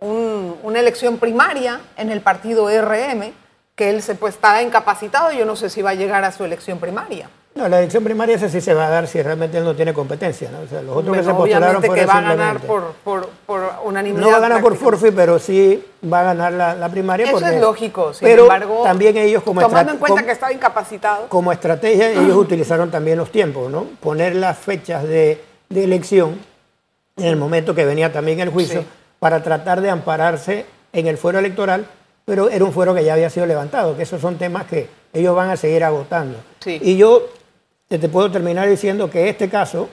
un- 0.00 0.56
una 0.62 0.78
elección 0.80 1.18
primaria 1.18 1.80
en 1.96 2.10
el 2.10 2.20
partido 2.20 2.68
RM, 2.68 3.32
que 3.74 3.90
él 3.90 4.02
se 4.02 4.14
pues 4.14 4.34
está 4.34 4.60
incapacitado, 4.62 5.32
yo 5.32 5.44
no 5.46 5.54
sé 5.56 5.70
si 5.70 5.82
va 5.82 5.90
a 5.90 5.94
llegar 5.94 6.24
a 6.24 6.32
su 6.32 6.44
elección 6.44 6.78
primaria. 6.78 7.28
No, 7.56 7.68
la 7.70 7.78
elección 7.78 8.04
primaria 8.04 8.36
esa 8.36 8.50
sí 8.50 8.60
se 8.60 8.74
va 8.74 8.86
a 8.86 8.90
dar 8.90 9.06
si 9.08 9.20
realmente 9.22 9.56
él 9.56 9.64
no 9.64 9.74
tiene 9.74 9.94
competencia. 9.94 10.50
¿no? 10.50 10.60
O 10.60 10.66
sea, 10.68 10.82
los 10.82 10.94
otros 10.96 11.16
que 11.16 11.22
se 11.24 11.30
postularon 11.32 11.76
obviamente 11.76 12.00
que 12.00 12.06
va 12.06 12.18
a 12.18 12.20
ganar 12.20 12.60
por, 12.60 12.92
por, 13.02 13.28
por 13.46 13.72
unanimidad. 13.84 14.22
No 14.22 14.30
va 14.30 14.36
a 14.36 14.40
ganar 14.40 14.60
por 14.60 14.76
forfeit, 14.76 15.14
pero 15.14 15.38
sí 15.38 15.82
va 16.12 16.20
a 16.20 16.24
ganar 16.24 16.52
la, 16.52 16.74
la 16.74 16.88
primaria. 16.90 17.24
Eso 17.26 17.32
porque- 17.40 17.54
es 17.54 17.60
lógico, 17.60 18.12
sin 18.12 18.28
pero 18.28 18.42
embargo, 18.42 18.82
también 18.84 19.16
ellos 19.16 19.42
como, 19.42 19.62
tomando 19.62 19.92
en 19.92 19.98
cuenta 19.98 20.22
que 20.24 20.32
estaba 20.32 20.52
incapacitado. 20.52 21.28
como 21.28 21.50
estrategia, 21.50 22.10
ellos 22.10 22.36
utilizaron 22.36 22.90
también 22.90 23.16
los 23.16 23.30
tiempos, 23.32 23.72
¿no? 23.72 23.86
Poner 24.00 24.36
las 24.36 24.58
fechas 24.58 25.02
de, 25.04 25.42
de 25.70 25.84
elección 25.84 26.38
en 27.16 27.24
el 27.24 27.36
momento 27.36 27.74
que 27.74 27.86
venía 27.86 28.12
también 28.12 28.38
el 28.40 28.50
juicio 28.50 28.82
Sí. 28.82 28.86
para 29.18 29.42
tratar 29.42 29.80
de 29.80 29.88
ampararse 29.88 30.66
en 30.92 31.06
el 31.06 31.16
fuero 31.16 31.38
electoral, 31.38 31.86
pero 32.26 32.50
era 32.50 32.62
un 32.66 32.72
fuero 32.74 32.94
que 32.94 33.02
ya 33.02 33.14
había 33.14 33.30
sido 33.30 33.46
levantado, 33.46 33.96
que 33.96 34.02
esos 34.02 34.20
son 34.20 34.36
temas 34.36 34.66
que 34.66 34.90
ellos 35.14 35.34
van 35.34 35.48
a 35.48 35.56
seguir 35.56 35.82
agotando. 35.84 36.36
Sí. 36.60 36.78
Y 36.82 36.98
yo 36.98 37.22
te, 37.88 38.08
puedo 38.08 38.30
terminar 38.30 38.68
diciendo 38.68 39.08
que 39.10 39.28
este 39.28 39.48
caso, 39.48 39.88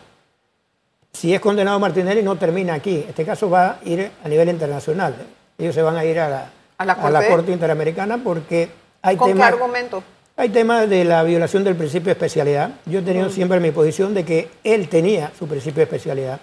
si 1.11 1.33
es 1.33 1.39
condenado 1.39 1.79
Martinelli, 1.79 2.23
no 2.23 2.35
termina 2.37 2.73
aquí. 2.73 3.05
Este 3.07 3.25
caso 3.25 3.49
va 3.49 3.71
a 3.71 3.79
ir 3.85 4.11
a 4.23 4.27
nivel 4.27 4.49
internacional. 4.49 5.15
Ellos 5.57 5.75
se 5.75 5.81
van 5.81 5.97
a 5.97 6.05
ir 6.05 6.19
a 6.19 6.29
la, 6.29 6.49
¿A 6.77 6.85
la 6.85 6.95
Corte? 6.95 7.27
Corte 7.27 7.51
Interamericana 7.51 8.19
porque 8.23 8.69
hay 9.01 9.15
¿Con 9.15 9.27
qué 9.27 9.33
temas... 9.33 9.53
argumento? 9.53 10.03
Hay 10.35 10.49
temas 10.49 10.89
de 10.89 11.05
la 11.05 11.21
violación 11.21 11.63
del 11.63 11.75
principio 11.75 12.05
de 12.05 12.13
especialidad. 12.13 12.71
Yo 12.87 12.99
he 12.99 13.01
tenido 13.03 13.29
siempre 13.29 13.59
mi 13.59 13.69
posición 13.69 14.15
de 14.15 14.25
que 14.25 14.49
él 14.63 14.89
tenía 14.89 15.31
su 15.37 15.47
principio 15.47 15.77
de 15.77 15.83
especialidad, 15.83 16.39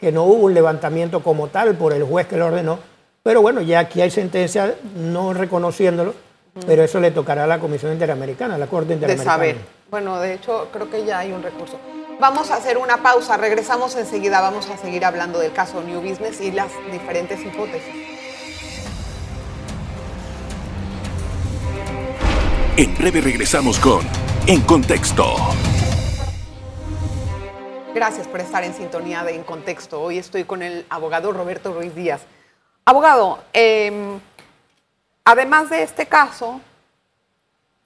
que 0.00 0.10
no 0.10 0.24
hubo 0.24 0.46
un 0.46 0.54
levantamiento 0.54 1.22
como 1.22 1.46
tal 1.46 1.76
por 1.76 1.92
el 1.92 2.02
juez 2.02 2.26
que 2.26 2.36
lo 2.36 2.46
ordenó, 2.46 2.80
pero 3.22 3.40
bueno, 3.40 3.60
ya 3.60 3.78
aquí 3.78 4.00
hay 4.00 4.10
sentencia 4.10 4.74
no 4.96 5.34
reconociéndolo, 5.34 6.14
pero 6.66 6.82
eso 6.82 6.98
le 6.98 7.12
tocará 7.12 7.44
a 7.44 7.46
la 7.46 7.60
Comisión 7.60 7.92
Interamericana, 7.92 8.56
a 8.56 8.58
la 8.58 8.66
Corte 8.66 8.88
de 8.88 8.94
Interamericana. 8.94 9.32
saber. 9.32 9.77
Bueno, 9.90 10.20
de 10.20 10.34
hecho, 10.34 10.68
creo 10.70 10.90
que 10.90 11.06
ya 11.06 11.20
hay 11.20 11.32
un 11.32 11.42
recurso. 11.42 11.80
Vamos 12.20 12.50
a 12.50 12.56
hacer 12.56 12.76
una 12.76 12.98
pausa, 12.98 13.38
regresamos 13.38 13.96
enseguida, 13.96 14.42
vamos 14.42 14.68
a 14.68 14.76
seguir 14.76 15.02
hablando 15.02 15.38
del 15.38 15.54
caso 15.54 15.82
New 15.82 16.02
Business 16.02 16.42
y 16.42 16.52
las 16.52 16.70
diferentes 16.92 17.40
hipótesis. 17.40 17.94
En 22.76 22.94
breve 22.98 23.22
regresamos 23.22 23.78
con 23.78 24.06
En 24.46 24.60
Contexto. 24.60 25.34
Gracias 27.94 28.28
por 28.28 28.40
estar 28.40 28.64
en 28.64 28.74
sintonía 28.74 29.24
de 29.24 29.36
En 29.36 29.42
Contexto. 29.42 30.02
Hoy 30.02 30.18
estoy 30.18 30.44
con 30.44 30.62
el 30.62 30.84
abogado 30.90 31.32
Roberto 31.32 31.72
Ruiz 31.72 31.94
Díaz. 31.94 32.26
Abogado, 32.84 33.38
eh, 33.54 34.18
además 35.24 35.70
de 35.70 35.82
este 35.82 36.04
caso, 36.04 36.60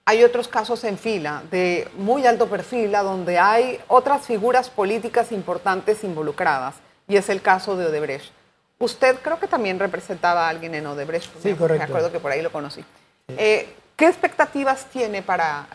hay 0.04 0.24
otros 0.24 0.48
casos 0.48 0.82
en 0.84 0.98
fila 0.98 1.42
de 1.50 1.88
muy 1.96 2.26
alto 2.26 2.48
perfil 2.48 2.94
a 2.94 3.02
donde 3.02 3.38
hay 3.38 3.78
otras 3.88 4.26
figuras 4.26 4.68
políticas 4.70 5.30
importantes 5.32 6.02
involucradas 6.04 6.74
y 7.08 7.16
es 7.16 7.28
el 7.28 7.40
caso 7.42 7.76
de 7.76 7.86
Odebrecht. 7.86 8.32
Usted 8.78 9.16
creo 9.22 9.38
que 9.38 9.46
también 9.46 9.78
representaba 9.78 10.46
a 10.46 10.48
alguien 10.48 10.74
en 10.74 10.86
Odebrecht. 10.86 11.30
Sí, 11.40 11.50
Me- 11.50 11.56
correcto. 11.56 11.78
Me 11.86 11.90
acuerdo 11.90 12.10
que 12.10 12.18
por 12.18 12.32
ahí 12.32 12.42
lo 12.42 12.50
conocí. 12.50 12.84
Eh, 13.28 13.68
¿Qué 13.94 14.06
expectativas 14.08 14.86
tiene 14.86 15.22
para, 15.22 15.66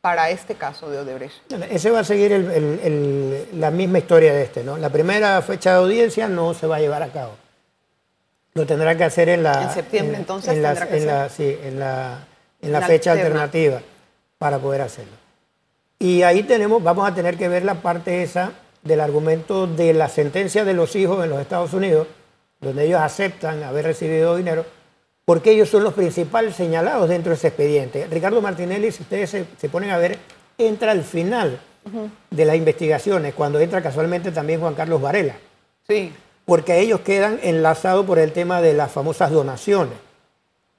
para 0.00 0.30
este 0.30 0.54
caso 0.54 0.88
de 0.88 0.98
Odebrecht? 1.00 1.34
Ese 1.70 1.90
va 1.90 2.00
a 2.00 2.04
seguir 2.04 2.30
el- 2.32 2.50
el- 2.52 2.80
el- 2.84 3.48
la 3.60 3.72
misma 3.72 3.98
historia 3.98 4.32
de 4.32 4.42
este, 4.44 4.62
¿no? 4.62 4.76
La 4.76 4.90
primera 4.90 5.42
fecha 5.42 5.72
de 5.72 5.78
audiencia 5.78 6.28
no 6.28 6.54
se 6.54 6.68
va 6.68 6.76
a 6.76 6.80
llevar 6.80 7.02
a 7.02 7.08
cabo. 7.08 7.32
Lo 8.54 8.66
tendrá 8.66 8.96
que 8.96 9.02
hacer 9.04 9.28
en 9.30 9.42
la... 9.42 9.62
En 9.64 9.70
septiembre, 9.74 10.16
entonces, 10.18 10.52
en 10.54 10.62
la, 10.62 10.68
tendrá 10.74 10.88
que 10.88 10.96
en 10.98 11.06
la- 11.08 11.28
sí, 11.28 11.58
en 11.64 11.80
la, 11.80 12.26
en 12.62 12.72
la 12.72 12.80
La 12.80 12.86
fecha 12.86 13.12
alterna. 13.12 13.42
alternativa 13.44 13.82
para 14.38 14.58
poder 14.58 14.80
hacerlo. 14.82 15.12
Y 15.98 16.22
ahí 16.22 16.42
tenemos, 16.44 16.82
vamos 16.82 17.08
a 17.08 17.14
tener 17.14 17.36
que 17.36 17.48
ver 17.48 17.64
la 17.64 17.74
parte 17.74 18.22
esa 18.22 18.52
del 18.82 19.00
argumento 19.00 19.66
de 19.66 19.92
la 19.92 20.08
sentencia 20.08 20.64
de 20.64 20.74
los 20.74 20.94
hijos 20.96 21.22
en 21.24 21.30
los 21.30 21.40
Estados 21.40 21.72
Unidos, 21.72 22.06
donde 22.60 22.84
ellos 22.86 23.00
aceptan 23.00 23.62
haber 23.64 23.84
recibido 23.84 24.36
dinero, 24.36 24.64
porque 25.24 25.50
ellos 25.50 25.68
son 25.68 25.84
los 25.84 25.94
principales 25.94 26.54
señalados 26.56 27.08
dentro 27.08 27.30
de 27.30 27.36
ese 27.36 27.48
expediente. 27.48 28.06
Ricardo 28.10 28.40
Martinelli, 28.40 28.90
si 28.92 29.02
ustedes 29.02 29.30
se, 29.30 29.44
se 29.60 29.68
ponen 29.68 29.90
a 29.90 29.98
ver, 29.98 30.18
entra 30.56 30.92
al 30.92 31.02
final 31.02 31.58
de 32.30 32.44
las 32.44 32.56
investigaciones, 32.56 33.34
cuando 33.34 33.58
entra 33.60 33.82
casualmente 33.82 34.30
también 34.30 34.60
Juan 34.60 34.74
Carlos 34.74 35.00
Varela, 35.00 35.36
Sí. 35.86 36.12
porque 36.44 36.78
ellos 36.80 37.00
quedan 37.00 37.40
enlazados 37.42 38.04
por 38.06 38.18
el 38.18 38.32
tema 38.32 38.60
de 38.60 38.74
las 38.74 38.90
famosas 38.92 39.30
donaciones. 39.30 39.94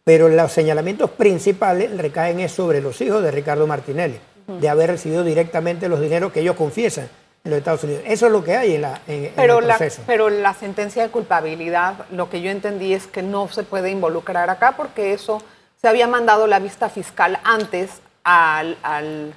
Pero 0.10 0.28
los 0.28 0.52
señalamientos 0.52 1.12
principales 1.12 1.96
recaen 1.96 2.40
es 2.40 2.52
sobre 2.52 2.82
los 2.82 3.00
hijos 3.00 3.22
de 3.22 3.30
Ricardo 3.30 3.68
Martinelli, 3.68 4.18
de 4.48 4.68
haber 4.68 4.90
recibido 4.90 5.24
directamente 5.24 5.88
los 5.88 6.02
dineros 6.02 6.32
que 6.34 6.40
ellos 6.40 6.56
confiesan 6.56 7.08
en 7.44 7.52
los 7.52 7.60
Estados 7.60 7.84
Unidos. 7.84 8.02
Eso 8.08 8.26
es 8.26 8.32
lo 8.32 8.44
que 8.44 8.58
hay 8.58 8.74
en, 8.74 8.82
la, 8.82 9.02
en- 9.06 9.26
en 9.26 9.34
Pero 9.36 9.60
el 9.60 9.68
la, 9.68 9.78
proceso. 9.78 10.02
pero 10.08 10.32
la 10.32 10.56
sentencia 10.56 11.04
de 11.04 11.10
culpabilidad, 11.10 11.94
lo 12.10 12.28
que 12.28 12.42
yo 12.42 12.50
entendí 12.50 12.96
es 12.96 13.06
que 13.06 13.22
no 13.22 13.50
se 13.50 13.62
puede 13.62 13.92
involucrar 13.92 14.50
acá 14.50 14.74
porque 14.76 15.14
eso 15.14 15.44
se 15.80 15.88
había 15.88 16.08
mandado 16.08 16.48
la 16.48 16.58
vista 16.58 16.90
fiscal 16.90 17.38
antes 17.44 17.92
al, 18.24 18.78
al- 18.82 19.36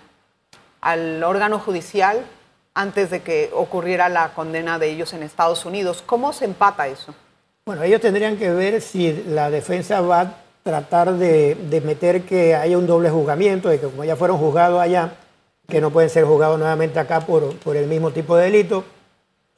al 0.80 1.22
órgano 1.22 1.58
judicial, 1.58 2.24
antes 2.72 3.10
de 3.10 3.20
que 3.20 3.50
ocurriera 3.52 4.08
la 4.08 4.30
condena 4.30 4.78
de 4.78 4.88
ellos 4.88 5.12
en 5.12 5.22
Estados 5.22 5.66
Unidos. 5.66 6.02
¿Cómo 6.06 6.32
se 6.32 6.46
empata 6.46 6.86
eso? 6.88 7.14
Bueno, 7.66 7.82
ellos 7.82 8.00
tendrían 8.00 8.38
que 8.38 8.48
ver 8.50 8.80
si 8.80 9.22
la 9.28 9.50
defensa 9.50 10.00
va 10.00 10.38
tratar 10.62 11.14
de, 11.14 11.54
de 11.54 11.80
meter 11.80 12.22
que 12.22 12.54
haya 12.54 12.78
un 12.78 12.86
doble 12.86 13.10
juzgamiento, 13.10 13.68
de 13.68 13.80
que 13.80 13.86
como 13.86 14.04
ya 14.04 14.16
fueron 14.16 14.38
juzgados 14.38 14.80
allá, 14.80 15.14
que 15.68 15.80
no 15.80 15.90
pueden 15.90 16.10
ser 16.10 16.24
juzgados 16.24 16.58
nuevamente 16.58 16.98
acá 16.98 17.20
por, 17.20 17.56
por 17.56 17.76
el 17.76 17.86
mismo 17.86 18.10
tipo 18.10 18.36
de 18.36 18.44
delito, 18.44 18.84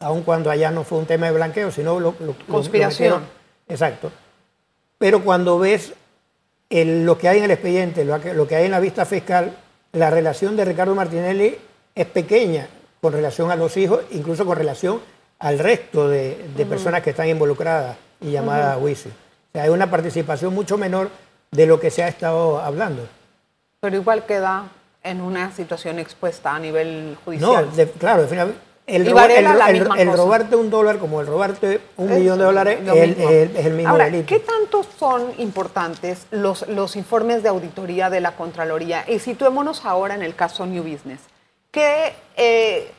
aun 0.00 0.22
cuando 0.22 0.50
allá 0.50 0.70
no 0.70 0.84
fue 0.84 0.98
un 0.98 1.06
tema 1.06 1.26
de 1.26 1.32
blanqueo, 1.32 1.70
sino 1.70 1.98
lo, 2.00 2.14
lo- 2.20 2.34
Conspiración. 2.48 3.10
lo 3.10 3.16
metieron- 3.20 3.34
exacto. 3.68 4.10
Pero 4.98 5.22
cuando 5.22 5.58
ves 5.58 5.92
el- 6.70 7.04
lo 7.04 7.18
que 7.18 7.28
hay 7.28 7.38
en 7.38 7.44
el 7.44 7.50
expediente, 7.50 8.04
lo 8.04 8.20
que, 8.20 8.32
lo 8.34 8.46
que 8.48 8.56
hay 8.56 8.64
en 8.66 8.70
la 8.70 8.80
vista 8.80 9.04
fiscal, 9.04 9.56
la 9.92 10.10
relación 10.10 10.56
de 10.56 10.64
Ricardo 10.64 10.94
Martinelli 10.94 11.56
es 11.94 12.06
pequeña 12.06 12.68
con 13.00 13.12
relación 13.12 13.50
a 13.50 13.56
los 13.56 13.76
hijos, 13.76 14.00
incluso 14.12 14.44
con 14.46 14.56
relación 14.56 15.00
al 15.38 15.58
resto 15.58 16.08
de, 16.08 16.48
de 16.56 16.64
personas 16.66 17.02
que 17.02 17.10
están 17.10 17.28
involucradas 17.28 17.96
y 18.20 18.30
llamadas 18.30 18.76
a 18.76 18.80
juicio. 18.80 19.10
Sea, 19.54 19.62
hay 19.62 19.70
una 19.70 19.88
participación 19.88 20.52
mucho 20.52 20.76
menor 20.76 21.10
de 21.52 21.66
lo 21.66 21.78
que 21.78 21.88
se 21.92 22.02
ha 22.02 22.08
estado 22.08 22.58
hablando. 22.58 23.06
Pero 23.78 23.94
igual 23.96 24.26
queda 24.26 24.64
en 25.04 25.20
una 25.20 25.52
situación 25.52 26.00
expuesta 26.00 26.56
a 26.56 26.58
nivel 26.58 27.12
No, 27.12 27.18
judicial. 27.24 27.76
de- 27.76 27.90
claro. 27.92 28.24
El, 28.86 29.06
robar- 29.06 29.14
Varela, 29.14 29.70
el- 29.70 30.12
robarte 30.12 30.56
un 30.56 30.70
dólar 30.70 30.98
como 30.98 31.20
el 31.20 31.28
robarte 31.28 31.80
un 31.96 32.10
Es 32.10 32.18
millón 32.18 32.38
de 32.38 32.44
dólares 32.44 32.78
es, 32.84 32.88
el- 32.96 33.08
mismo. 33.16 33.30
es- 33.30 33.50
es 33.56 33.66
el 33.66 33.72
mismo 33.74 33.90
Ahora, 33.92 34.04
delito. 34.06 34.26
¿qué 34.26 34.40
tanto 34.40 34.84
son 34.98 35.32
importantes 35.38 36.26
los, 36.32 36.66
los 36.68 36.96
informes 36.96 37.44
de 37.44 37.48
auditoría 37.48 38.10
de 38.10 38.20
la 38.20 38.32
Contraloría? 38.34 39.04
Y 39.08 39.20
situémonos 39.20 39.84
ahora 39.84 40.16
en 40.16 40.22
el 40.24 40.34
caso 40.34 40.66
New 40.66 40.82
Business. 40.82 41.20
Que 41.70 42.12
eh, 42.36 42.90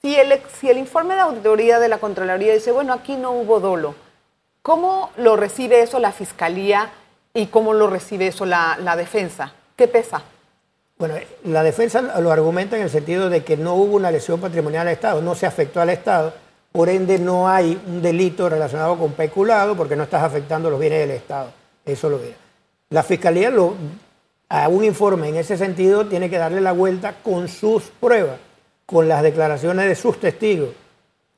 si, 0.00 0.14
el, 0.14 0.40
si 0.60 0.70
el 0.70 0.78
informe 0.78 1.14
de 1.14 1.20
auditoría 1.22 1.80
de 1.80 1.88
la 1.88 1.98
Contraloría 1.98 2.54
dice, 2.54 2.70
bueno, 2.70 2.92
aquí 2.92 3.16
no 3.16 3.32
hubo 3.32 3.58
dolo, 3.58 3.96
¿cómo 4.68 5.08
lo 5.16 5.34
recibe 5.34 5.80
eso 5.80 5.98
la 5.98 6.12
Fiscalía 6.12 6.90
y 7.32 7.46
cómo 7.46 7.72
lo 7.72 7.88
recibe 7.88 8.26
eso 8.26 8.44
la, 8.44 8.76
defensa? 8.98 9.54
¿Qué 9.74 9.88
pesa? 9.88 10.22
Bueno, 10.98 11.14
la 11.44 11.62
defensa 11.62 12.20
lo 12.20 12.30
argumenta 12.30 12.76
en 12.76 12.82
el 12.82 12.90
sentido 12.90 13.30
de 13.30 13.42
que 13.42 13.56
no 13.56 13.76
hubo 13.76 13.96
una 13.96 14.10
lesión 14.10 14.42
patrimonial 14.42 14.86
al 14.86 14.92
Estado, 14.92 15.22
no 15.22 15.34
se 15.34 15.46
afectó 15.46 15.80
al 15.80 15.88
Estado, 15.88 16.34
por 16.70 16.90
ende 16.90 17.18
no 17.18 17.48
hay 17.48 17.80
un 17.86 18.02
delito 18.02 18.46
relacionado 18.50 18.98
con 18.98 19.12
peculado 19.12 19.74
porque 19.74 19.96
no 19.96 20.02
estás 20.02 20.22
afectando 20.22 20.68
los 20.68 20.78
bienes 20.78 20.98
del 20.98 21.12
Estado. 21.12 21.50
Eso 21.86 22.10
lo 22.10 22.18
ve. 22.18 22.34
La 22.90 23.02
Fiscalía 23.02 23.48
lo, 23.48 23.72
a 24.50 24.68
un 24.68 24.84
informe 24.84 25.30
en 25.30 25.36
ese 25.36 25.56
sentido 25.56 26.04
tiene 26.04 26.28
que 26.28 26.36
darle 26.36 26.60
la 26.60 26.72
vuelta 26.72 27.14
con 27.22 27.48
sus 27.48 27.84
pruebas, 27.84 28.38
con 28.84 29.08
las 29.08 29.22
declaraciones 29.22 29.88
de 29.88 29.94
sus 29.94 30.20
testigos, 30.20 30.74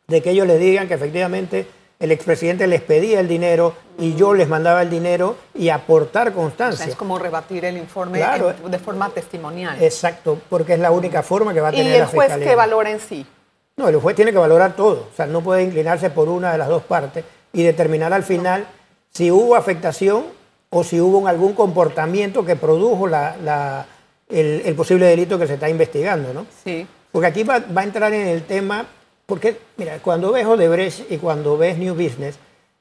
de 0.08 0.20
que 0.20 0.30
ellos 0.30 0.48
le 0.48 0.58
digan 0.58 0.88
que 0.88 0.94
efectivamente 0.94 1.78
el 2.00 2.10
expresidente 2.12 2.66
les 2.66 2.80
pedía 2.80 3.20
el 3.20 3.28
dinero 3.28 3.74
y 3.98 4.14
yo 4.16 4.32
les 4.34 4.48
mandaba 4.48 4.80
el 4.82 4.88
dinero 4.90 5.36
y 5.54 5.68
aportar 5.68 6.30
O 6.30 6.32
constancia. 6.34 6.84
sea, 6.84 6.92
es 6.92 6.96
como 6.96 7.18
rebatir 7.18 7.64
el 7.66 7.76
informe 7.76 8.18
Claro. 8.18 8.50
en- 8.64 8.70
de 8.70 8.78
forma 8.78 9.10
testimonial. 9.10 9.80
Exacto, 9.82 10.38
porque 10.48 10.72
es 10.74 10.80
la 10.80 10.90
única 10.90 11.22
forma 11.22 11.52
que 11.54 11.60
va 11.60 11.68
a 11.68 11.74
y 11.74 11.76
tener 11.76 11.92
el 11.94 12.00
la 12.00 12.06
juez 12.06 12.26
fiscalía. 12.28 12.48
que 12.48 12.56
valora 12.56 12.90
en 12.90 13.00
sí. 13.00 13.26
No, 13.76 13.88
el 13.88 13.96
juez 13.98 14.16
tiene 14.16 14.32
que 14.32 14.38
valorar 14.38 14.74
todo, 14.74 15.08
o 15.12 15.16
sea, 15.16 15.26
no 15.26 15.42
puede 15.42 15.62
inclinarse 15.62 16.10
por 16.10 16.28
una 16.28 16.52
de 16.52 16.58
las 16.58 16.68
dos 16.68 16.82
partes 16.82 17.24
y 17.52 17.62
determinar 17.62 18.12
al 18.12 18.22
final 18.24 18.66
si 19.12 19.30
hubo 19.30 19.54
afectación 19.54 20.24
o 20.70 20.82
si 20.84 21.00
hubo 21.00 21.26
algún 21.28 21.52
comportamiento 21.52 22.44
que 22.46 22.56
produjo 22.56 23.06
la- 23.08 23.36
la- 23.44 23.86
el, 24.28 24.62
el 24.64 24.74
posible 24.74 25.04
delito 25.06 25.38
que 25.38 25.46
se 25.46 25.54
está 25.54 25.68
investigando, 25.68 26.32
¿no? 26.32 26.46
Sí. 26.64 26.86
Porque 27.12 27.26
aquí 27.26 27.42
va, 27.42 27.58
va 27.76 27.80
a 27.82 27.84
entrar 27.84 28.12
en 28.14 28.28
el 28.28 28.44
tema, 28.44 28.86
porque, 29.30 29.56
mira, 29.78 29.98
cuando 30.02 30.30
ves 30.32 30.44
Odebrecht 30.44 31.10
y 31.10 31.16
cuando 31.16 31.56
ves 31.56 31.78
New 31.78 31.94
Business, 31.94 32.34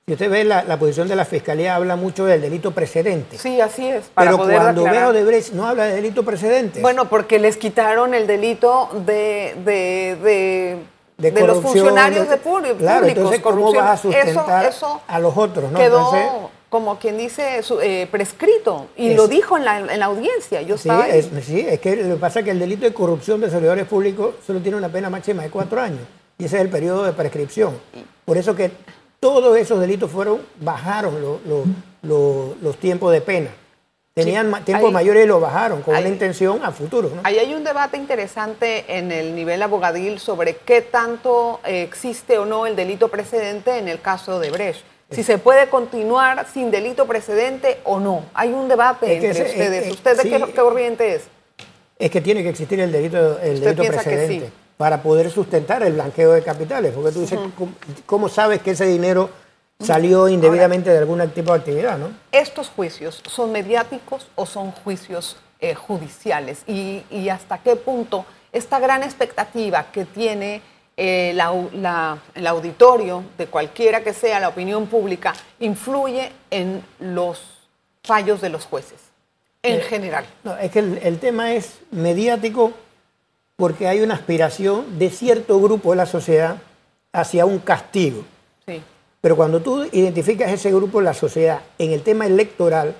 si 0.06 0.14
usted 0.14 0.30
ve 0.32 0.44
la, 0.44 0.64
la 0.64 0.78
posición 0.80 1.08
de 1.08 1.16
la 1.16 1.24
fiscalía, 1.24 1.76
habla 1.76 1.96
mucho 1.96 2.26
del 2.26 2.42
delito 2.42 2.72
precedente. 2.72 3.38
Sí, 3.38 3.62
así 3.62 3.88
es. 3.88 4.06
Para 4.14 4.32
pero 4.32 4.38
poder 4.44 4.58
cuando 4.58 4.82
ve 4.84 4.90
aclarar. 4.90 5.10
Odebrecht 5.12 5.54
no 5.54 5.68
habla 5.68 5.86
de 5.86 5.94
delito 5.96 6.24
precedente. 6.26 6.82
Bueno, 6.82 7.08
porque 7.08 7.38
les 7.38 7.56
quitaron 7.58 8.16
el 8.16 8.26
delito 8.26 8.90
de, 9.06 9.56
de, 9.64 10.18
de, 10.24 10.78
de, 11.20 11.32
de 11.32 11.48
los 11.48 11.62
funcionarios 11.62 12.26
de- 12.28 12.32
de 12.36 12.38
público, 12.42 12.76
Claro, 12.80 13.02
públicos. 13.02 13.18
entonces, 13.24 13.42
¿cómo 13.44 13.56
corrupción. 13.58 13.86
vas 13.86 14.00
a 14.00 14.02
sustentar 14.02 14.66
eso, 14.66 14.76
eso 14.88 15.02
a 15.08 15.20
los 15.20 15.38
otros? 15.38 15.72
¿no? 15.72 15.78
Quedó, 15.78 15.98
Entonces, 16.00 16.50
como 16.70 16.98
quien 16.98 17.18
dice, 17.20 17.62
su- 17.62 17.80
eh, 17.80 18.08
prescrito. 18.10 18.88
Y 18.98 19.12
Es- 19.12 19.16
lo 19.16 19.28
dijo 19.28 19.58
en 19.58 19.66
la, 19.66 19.78
en 19.80 20.00
la 20.00 20.06
audiencia. 20.08 20.64
Yo 20.64 20.76
sí, 20.80 20.90
estaba 20.90 21.04
ahí. 21.04 21.20
es, 21.20 21.30
sí, 21.46 21.60
es 21.70 21.80
que 21.80 21.96
lo 21.98 22.16
que 22.16 22.20
pasa 22.20 22.40
es 22.40 22.46
que 22.46 22.52
el 22.52 22.58
delito 22.60 22.86
de 22.86 22.94
corrupción 22.96 23.40
de 23.42 23.50
servidores 23.52 23.86
públicos 23.86 24.34
solo 24.46 24.60
tiene 24.60 24.76
una 24.78 24.90
pena 24.90 25.12
máxima 25.12 25.44
de 25.44 25.52
cuatro 25.52 25.80
años. 25.80 26.02
Y 26.40 26.46
ese 26.46 26.56
es 26.56 26.62
el 26.64 26.70
periodo 26.70 27.04
de 27.04 27.12
prescripción. 27.14 27.78
Por 28.26 28.38
eso 28.38 28.56
que 28.56 28.72
todos 29.20 29.56
esos 29.58 29.80
delitos 29.80 30.10
fueron, 30.10 30.40
bajaron 30.62 31.22
lo- 31.22 31.40
lo- 31.46 31.66
lo- 32.02 32.56
los 32.62 32.78
tiempos 32.78 33.12
de 33.12 33.22
pena. 33.22 33.50
Tenían 34.14 34.54
Sí, 34.56 34.62
tiempos 34.66 34.88
ahí- 34.88 34.94
mayores 34.94 35.26
y 35.26 35.28
lo 35.28 35.40
bajaron 35.40 35.82
con 35.82 35.94
ahí- 35.96 36.02
una 36.02 36.10
intención 36.10 36.64
a 36.64 36.72
futuro. 36.72 37.12
¿no? 37.14 37.22
Ahí 37.24 37.38
hay 37.38 37.54
un 37.54 37.64
debate 37.64 37.98
interesante 37.98 38.86
en 38.98 39.12
el 39.12 39.36
nivel 39.36 39.62
abogadil 39.62 40.20
sobre 40.20 40.56
qué 40.56 40.82
tanto 40.82 41.60
eh, 41.66 41.84
existe 41.84 42.38
o 42.38 42.46
no 42.46 42.66
el 42.66 42.76
delito 42.76 43.10
precedente 43.10 43.78
en 43.78 43.88
el 43.90 44.02
caso 44.02 44.40
de 44.40 44.50
Brecht. 44.50 44.82
Si 45.12 45.24
se 45.24 45.38
puede 45.40 45.70
continuar 45.70 46.46
sin 46.54 46.70
delito 46.72 47.06
precedente 47.08 47.80
o 47.84 48.00
no. 48.00 48.26
Hay 48.34 48.50
un 48.54 48.68
debate 48.70 49.14
entre 49.16 49.30
ese- 49.32 49.44
ustedes. 49.44 49.84
eh, 49.86 49.88
eh, 49.90 49.92
¿Usted 49.92 50.18
de 50.18 50.24
sí. 50.24 50.30
qué, 50.30 50.40
qué 50.46 50.54
corriente 50.54 51.16
es? 51.16 51.24
Es 51.98 52.12
que 52.12 52.22
tiene 52.22 52.44
que 52.44 52.50
existir 52.50 52.80
el 52.80 52.92
delito, 52.92 53.40
el 53.40 53.56
¿Usted 53.56 53.76
delito 53.76 53.82
que 53.84 53.90
precedente 53.90 54.46
sí? 54.48 54.52
Para 54.80 55.04
poder 55.04 55.30
sustentar 55.30 55.84
el 55.84 55.92
blanqueo 55.92 56.32
de 56.32 56.42
capitales. 56.42 56.94
Porque 56.96 57.12
tú 57.12 57.20
dices, 57.20 57.38
¿cómo, 57.58 57.74
cómo 58.06 58.30
sabes 58.30 58.62
que 58.62 58.72
ese 58.72 58.86
dinero 58.86 59.30
salió 59.78 60.30
indebidamente 60.30 60.90
de 60.90 61.00
algún 61.00 61.20
tipo 61.32 61.52
de 61.52 61.60
actividad? 61.60 61.98
¿no? 61.98 62.12
¿Estos 62.32 62.70
juicios 62.70 63.22
son 63.30 63.52
mediáticos 63.52 64.28
o 64.36 64.46
son 64.46 64.72
juicios 64.72 65.36
eh, 65.60 65.76
judiciales? 65.76 66.62
Y, 66.66 67.04
y 67.12 67.28
hasta 67.28 67.58
qué 67.58 67.76
punto 67.76 68.26
esta 68.54 68.80
gran 68.80 69.04
expectativa 69.04 69.88
que 69.92 70.06
tiene 70.06 70.62
eh, 70.96 71.34
la 71.36 71.54
la- 71.74 72.18
el 72.34 72.48
auditorio, 72.48 73.26
de 73.38 73.48
cualquiera 73.48 74.02
que 74.02 74.14
sea 74.14 74.40
la 74.40 74.48
opinión 74.48 74.88
pública, 74.88 75.34
influye 75.60 76.32
en 76.52 76.82
los 77.00 77.42
fallos 78.02 78.40
de 78.40 78.48
los 78.48 78.64
jueces, 78.66 79.00
en 79.62 79.82
general? 79.82 80.26
No, 80.46 80.56
es 80.56 80.72
que 80.72 80.80
el, 80.80 81.00
el 81.04 81.20
tema 81.20 81.52
es 81.52 81.80
mediático 81.92 82.72
porque 83.60 83.90
hay 83.90 84.00
una 84.00 84.16
aspiración 84.16 84.98
de 84.98 85.10
cierto 85.10 85.60
grupo 85.60 85.92
de 85.92 85.98
la 85.98 86.06
sociedad 86.06 86.60
hacia 87.12 87.46
un 87.46 87.60
castigo. 87.60 88.24
Sí. 88.66 88.82
Pero 89.20 89.36
cuando 89.36 89.60
tú 89.60 89.84
identificas 89.92 90.50
ese 90.50 90.72
grupo 90.72 91.00
de 91.00 91.06
la 91.06 91.14
sociedad 91.14 91.60
en 91.78 91.92
el 91.92 92.02
tema 92.02 92.26
electoral, 92.26 92.96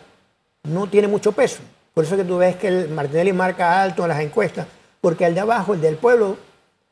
no 0.64 0.88
tiene 0.88 1.08
mucho 1.08 1.32
peso. 1.32 1.62
Por 1.94 2.04
eso 2.04 2.18
que 2.18 2.26
tú 2.26 2.38
ves 2.38 2.58
que 2.58 2.68
el 2.68 2.90
Martinelli 2.90 3.32
marca 3.32 3.82
alto 3.82 4.04
en 4.04 4.10
las 4.10 4.20
encuestas, 4.20 4.68
porque 5.00 5.24
al 5.24 5.34
de 5.34 5.40
abajo, 5.40 5.74
el 5.74 5.80
del 5.80 5.96
pueblo, 5.96 6.36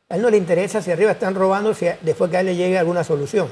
a 0.08 0.16
él 0.16 0.22
no 0.22 0.30
le 0.30 0.38
interesa 0.38 0.80
si 0.80 0.90
arriba 0.90 1.10
están 1.10 1.34
robando, 1.34 1.74
si 1.74 1.88
después 2.00 2.30
que 2.30 2.38
a 2.38 2.40
él 2.40 2.46
le 2.46 2.56
llegue 2.56 2.78
alguna 2.78 3.04
solución. 3.04 3.48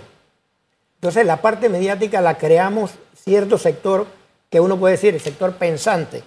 Entonces 0.95 1.27
la 1.27 1.43
parte 1.43 1.69
mediática 1.69 2.23
la 2.23 2.39
creamos 2.39 2.93
cierto 3.15 3.59
sector, 3.59 4.07
que 4.49 4.61
uno 4.61 4.79
puede 4.79 4.93
decir 4.93 5.13
el 5.13 5.21
sector 5.21 5.57
pensante, 5.57 6.23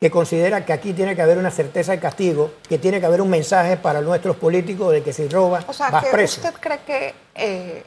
que 0.00 0.10
considera 0.10 0.64
que 0.64 0.72
aquí 0.72 0.92
tiene 0.92 1.16
que 1.16 1.22
haber 1.22 1.38
una 1.38 1.50
certeza 1.50 1.90
de 1.92 1.98
castigo, 1.98 2.52
que 2.68 2.78
tiene 2.78 3.00
que 3.00 3.06
haber 3.06 3.20
un 3.20 3.30
mensaje 3.30 3.76
para 3.76 4.00
nuestros 4.00 4.36
políticos 4.36 4.92
de 4.92 5.02
que 5.02 5.12
si 5.12 5.26
robas 5.28 5.64
O 5.66 5.72
sea, 5.72 5.90
vas 5.90 6.04
que 6.04 6.10
preso. 6.10 6.40
¿usted 6.40 6.54
cree 6.60 6.78
que 6.86 7.14
eh, 7.34 7.82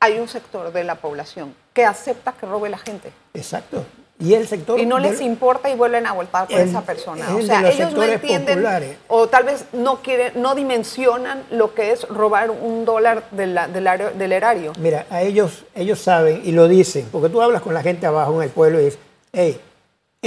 hay 0.00 0.18
un 0.18 0.26
sector 0.28 0.72
de 0.72 0.84
la 0.84 0.94
población 0.94 1.54
que 1.74 1.84
acepta 1.84 2.32
que 2.32 2.46
robe 2.46 2.70
la 2.70 2.78
gente? 2.78 3.12
Exacto. 3.34 3.84
Y 4.18 4.32
el 4.32 4.46
sector 4.48 4.78
Y 4.78 4.86
no 4.86 4.98
les 4.98 5.18
del- 5.18 5.26
importa 5.26 5.68
y 5.68 5.74
vuelven 5.74 6.06
a 6.06 6.12
voltar 6.12 6.46
con 6.46 6.56
El- 6.56 6.68
esa 6.68 6.80
persona. 6.80 7.26
el 7.28 7.34
O 7.34 7.42
sea, 7.42 7.60
los 7.60 7.74
ellos 7.74 7.92
no 7.92 8.02
entienden 8.04 8.54
populares. 8.60 8.96
o 9.08 9.26
tal 9.26 9.44
vez 9.44 9.66
no 9.74 9.96
quieren, 10.00 10.40
no 10.40 10.54
dimensionan 10.54 11.42
lo 11.50 11.74
que 11.74 11.90
es 11.90 12.08
robar 12.08 12.50
un 12.52 12.86
dólar 12.86 13.24
de 13.32 13.48
la- 13.48 13.68
del, 13.68 13.86
ario- 13.86 14.12
del 14.12 14.32
erario. 14.32 14.72
Mira, 14.78 15.04
a 15.10 15.20
ellos, 15.20 15.64
ellos 15.74 16.00
saben 16.00 16.40
y 16.42 16.52
lo 16.52 16.68
dicen, 16.68 17.06
porque 17.12 17.28
tú 17.28 17.42
hablas 17.42 17.60
con 17.60 17.74
la 17.74 17.82
gente 17.82 18.06
abajo 18.06 18.34
en 18.36 18.44
el 18.44 18.50
pueblo 18.50 18.80
y 18.80 18.84
dices, 18.86 19.00
hey, 19.32 19.60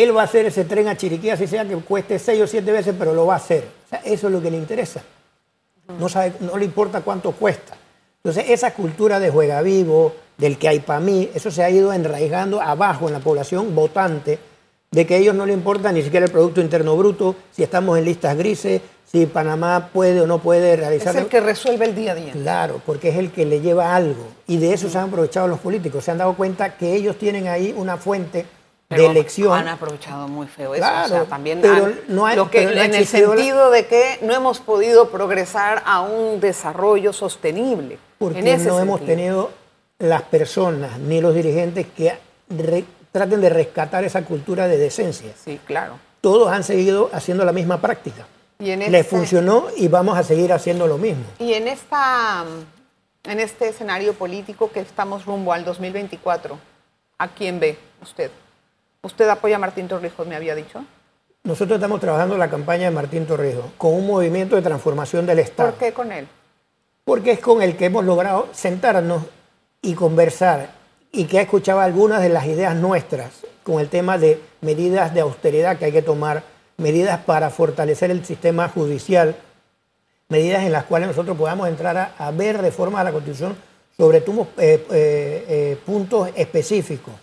él 0.03 0.15
va 0.15 0.21
a 0.21 0.25
hacer 0.25 0.45
ese 0.45 0.63
tren 0.63 0.87
a 0.87 0.95
Chiriquí, 0.95 1.29
así 1.29 1.47
sea 1.47 1.65
que 1.65 1.75
cueste 1.77 2.19
seis 2.19 2.41
o 2.41 2.47
siete 2.47 2.71
veces, 2.71 2.93
pero 2.97 3.13
lo 3.13 3.25
va 3.25 3.33
a 3.33 3.37
hacer. 3.37 3.67
O 3.85 3.89
sea, 3.89 3.99
eso 4.05 4.27
es 4.27 4.33
lo 4.33 4.41
que 4.41 4.51
le 4.51 4.57
interesa. 4.57 5.01
No, 5.99 6.07
sabe, 6.07 6.33
no 6.39 6.57
le 6.57 6.65
importa 6.65 7.01
cuánto 7.01 7.31
cuesta. 7.31 7.75
Entonces, 8.23 8.51
esa 8.51 8.73
cultura 8.73 9.19
de 9.19 9.29
juega 9.29 9.61
vivo, 9.61 10.13
del 10.37 10.57
que 10.57 10.67
hay 10.67 10.79
para 10.81 10.99
mí, 10.99 11.29
eso 11.33 11.49
se 11.49 11.63
ha 11.63 11.69
ido 11.69 11.93
enraizando 11.93 12.61
abajo 12.61 13.07
en 13.07 13.13
la 13.13 13.19
población 13.19 13.73
votante, 13.73 14.37
de 14.91 15.05
que 15.07 15.15
a 15.15 15.17
ellos 15.17 15.35
no 15.35 15.45
le 15.45 15.53
importa 15.53 15.91
ni 15.91 16.03
siquiera 16.03 16.25
el 16.25 16.31
Producto 16.31 16.61
Interno 16.61 16.95
Bruto, 16.95 17.35
si 17.51 17.63
estamos 17.63 17.97
en 17.97 18.05
listas 18.05 18.37
grises, 18.37 18.81
si 19.03 19.25
Panamá 19.25 19.89
puede 19.91 20.21
o 20.21 20.27
no 20.27 20.39
puede 20.39 20.73
Es 20.73 20.79
realizar... 20.79 21.15
el 21.15 21.27
que 21.27 21.39
resuelve 21.39 21.85
el 21.85 21.95
día 21.95 22.11
a 22.11 22.15
día. 22.15 22.33
Claro, 22.33 22.81
porque 22.85 23.09
es 23.09 23.15
el 23.15 23.31
que 23.31 23.45
le 23.45 23.61
lleva 23.61 23.95
algo. 23.95 24.27
Y 24.45 24.57
de 24.57 24.73
eso 24.73 24.89
se 24.89 24.97
han 24.97 25.07
aprovechado 25.07 25.47
los 25.47 25.59
políticos. 25.59 26.03
Se 26.03 26.11
han 26.11 26.17
dado 26.17 26.35
cuenta 26.35 26.77
que 26.77 26.93
ellos 26.93 27.17
tienen 27.17 27.47
ahí 27.47 27.73
una 27.75 27.97
fuente 27.97 28.45
Pero 28.89 29.03
de 29.03 29.09
elección. 29.09 29.51
Han 29.53 29.67
aprovechado 29.67 30.27
muy 30.29 30.47
feo 30.47 30.73
eso. 30.73 30.81
Claro, 30.81 31.05
o 31.05 31.09
sea, 31.09 31.25
también 31.25 31.59
pero 31.61 31.85
han- 31.87 31.99
no 32.07 32.25
hay- 32.25 32.35
lo 32.37 32.49
que, 32.49 32.59
pero 32.59 32.71
no 32.75 32.81
en 32.83 32.93
el 32.95 33.01
existido 33.01 33.35
la- 33.35 33.41
sentido 33.41 33.69
de 33.71 33.85
que 33.87 34.19
no 34.21 34.33
hemos 34.33 34.59
podido 34.59 35.09
progresar 35.09 35.83
a 35.85 36.01
un 36.01 36.39
desarrollo 36.39 37.11
sostenible. 37.13 37.99
porque 38.17 38.41
no 38.41 38.47
hemos 38.49 38.99
sentido. 38.99 39.05
tenido 39.05 39.51
las 39.99 40.21
personas 40.23 40.97
ni 40.99 41.21
los 41.21 41.35
dirigentes 41.35 41.85
que 41.95 42.17
re- 42.49 42.85
traten 43.11 43.41
de 43.41 43.49
rescatar 43.49 44.03
esa 44.05 44.23
cultura 44.23 44.67
de 44.67 44.77
decencia. 44.77 45.33
Sí, 45.43 45.59
claro. 45.65 45.99
Todos 46.21 46.51
han 46.51 46.63
seguido 46.63 47.09
haciendo 47.13 47.45
la 47.45 47.51
misma 47.51 47.79
práctica. 47.81 48.25
Y 48.59 48.71
en 48.71 48.81
este- 48.81 49.03
funcionó 49.03 49.65
y 49.75 49.87
vamos 49.87 50.17
a 50.17 50.23
seguir 50.23 50.51
haciendo 50.53 50.87
lo 50.87 50.97
mismo. 50.97 51.25
Y 51.39 51.53
en, 51.53 51.67
esta, 51.67 52.43
en 53.25 53.39
este 53.39 53.67
escenario 53.69 54.13
político 54.13 54.71
que 54.71 54.79
estamos 54.79 55.25
rumbo 55.25 55.53
al 55.53 55.63
2024, 55.63 56.57
¿a 57.19 57.27
quién 57.27 57.59
ve 57.59 57.77
usted? 58.01 58.31
¿Usted 59.01 59.27
apoya 59.29 59.55
a 59.55 59.59
Martín 59.59 59.87
Torrijos, 59.87 60.27
me 60.27 60.35
había 60.35 60.55
dicho? 60.55 60.83
Nosotros 61.43 61.77
estamos 61.77 61.99
trabajando 62.01 62.33
en 62.35 62.39
la 62.39 62.49
campaña 62.49 62.85
de 62.85 62.91
Martín 62.91 63.25
Torrijos 63.25 63.65
con 63.77 63.93
un 63.93 64.05
movimiento 64.05 64.55
de 64.55 64.61
transformación 64.61 65.25
del 65.25 65.39
Estado. 65.39 65.69
¿Por 65.71 65.79
qué 65.79 65.93
con 65.93 66.11
él? 66.11 66.27
Porque 67.05 67.31
es 67.31 67.39
con 67.39 67.61
el 67.61 67.77
que 67.77 67.85
hemos 67.85 68.03
logrado 68.03 68.49
sentarnos 68.51 69.23
y 69.81 69.93
conversar 69.93 70.71
y 71.11 71.25
que 71.25 71.39
ha 71.39 71.41
escuchado 71.43 71.79
algunas 71.79 72.21
de 72.21 72.29
las 72.29 72.45
ideas 72.45 72.75
nuestras 72.75 73.31
con 73.63 73.79
el 73.79 73.87
tema 73.87 74.17
de 74.17 74.41
medidas 74.61 75.13
de 75.13 75.21
austeridad 75.21 75.77
que 75.77 75.85
hay 75.85 75.91
que 75.91 76.01
tomar, 76.01 76.43
medidas 76.77 77.19
para 77.23 77.49
fortalecer 77.49 78.11
el 78.11 78.25
sistema 78.25 78.67
judicial, 78.67 79.35
medidas 80.27 80.63
en 80.63 80.73
las 80.73 80.83
cuales 80.83 81.07
nosotros 81.07 81.37
podamos 81.37 81.69
entrar 81.69 81.97
a, 81.97 82.13
a 82.17 82.31
ver 82.31 82.57
reformas 82.57 83.01
a 83.01 83.03
la 83.05 83.11
Constitución 83.13 83.55
sobre 83.95 84.21
tumos- 84.21 84.47
eh, 84.57 84.85
eh, 84.91 85.45
eh, 85.47 85.77
puntos 85.85 86.29
específicos 86.35 87.13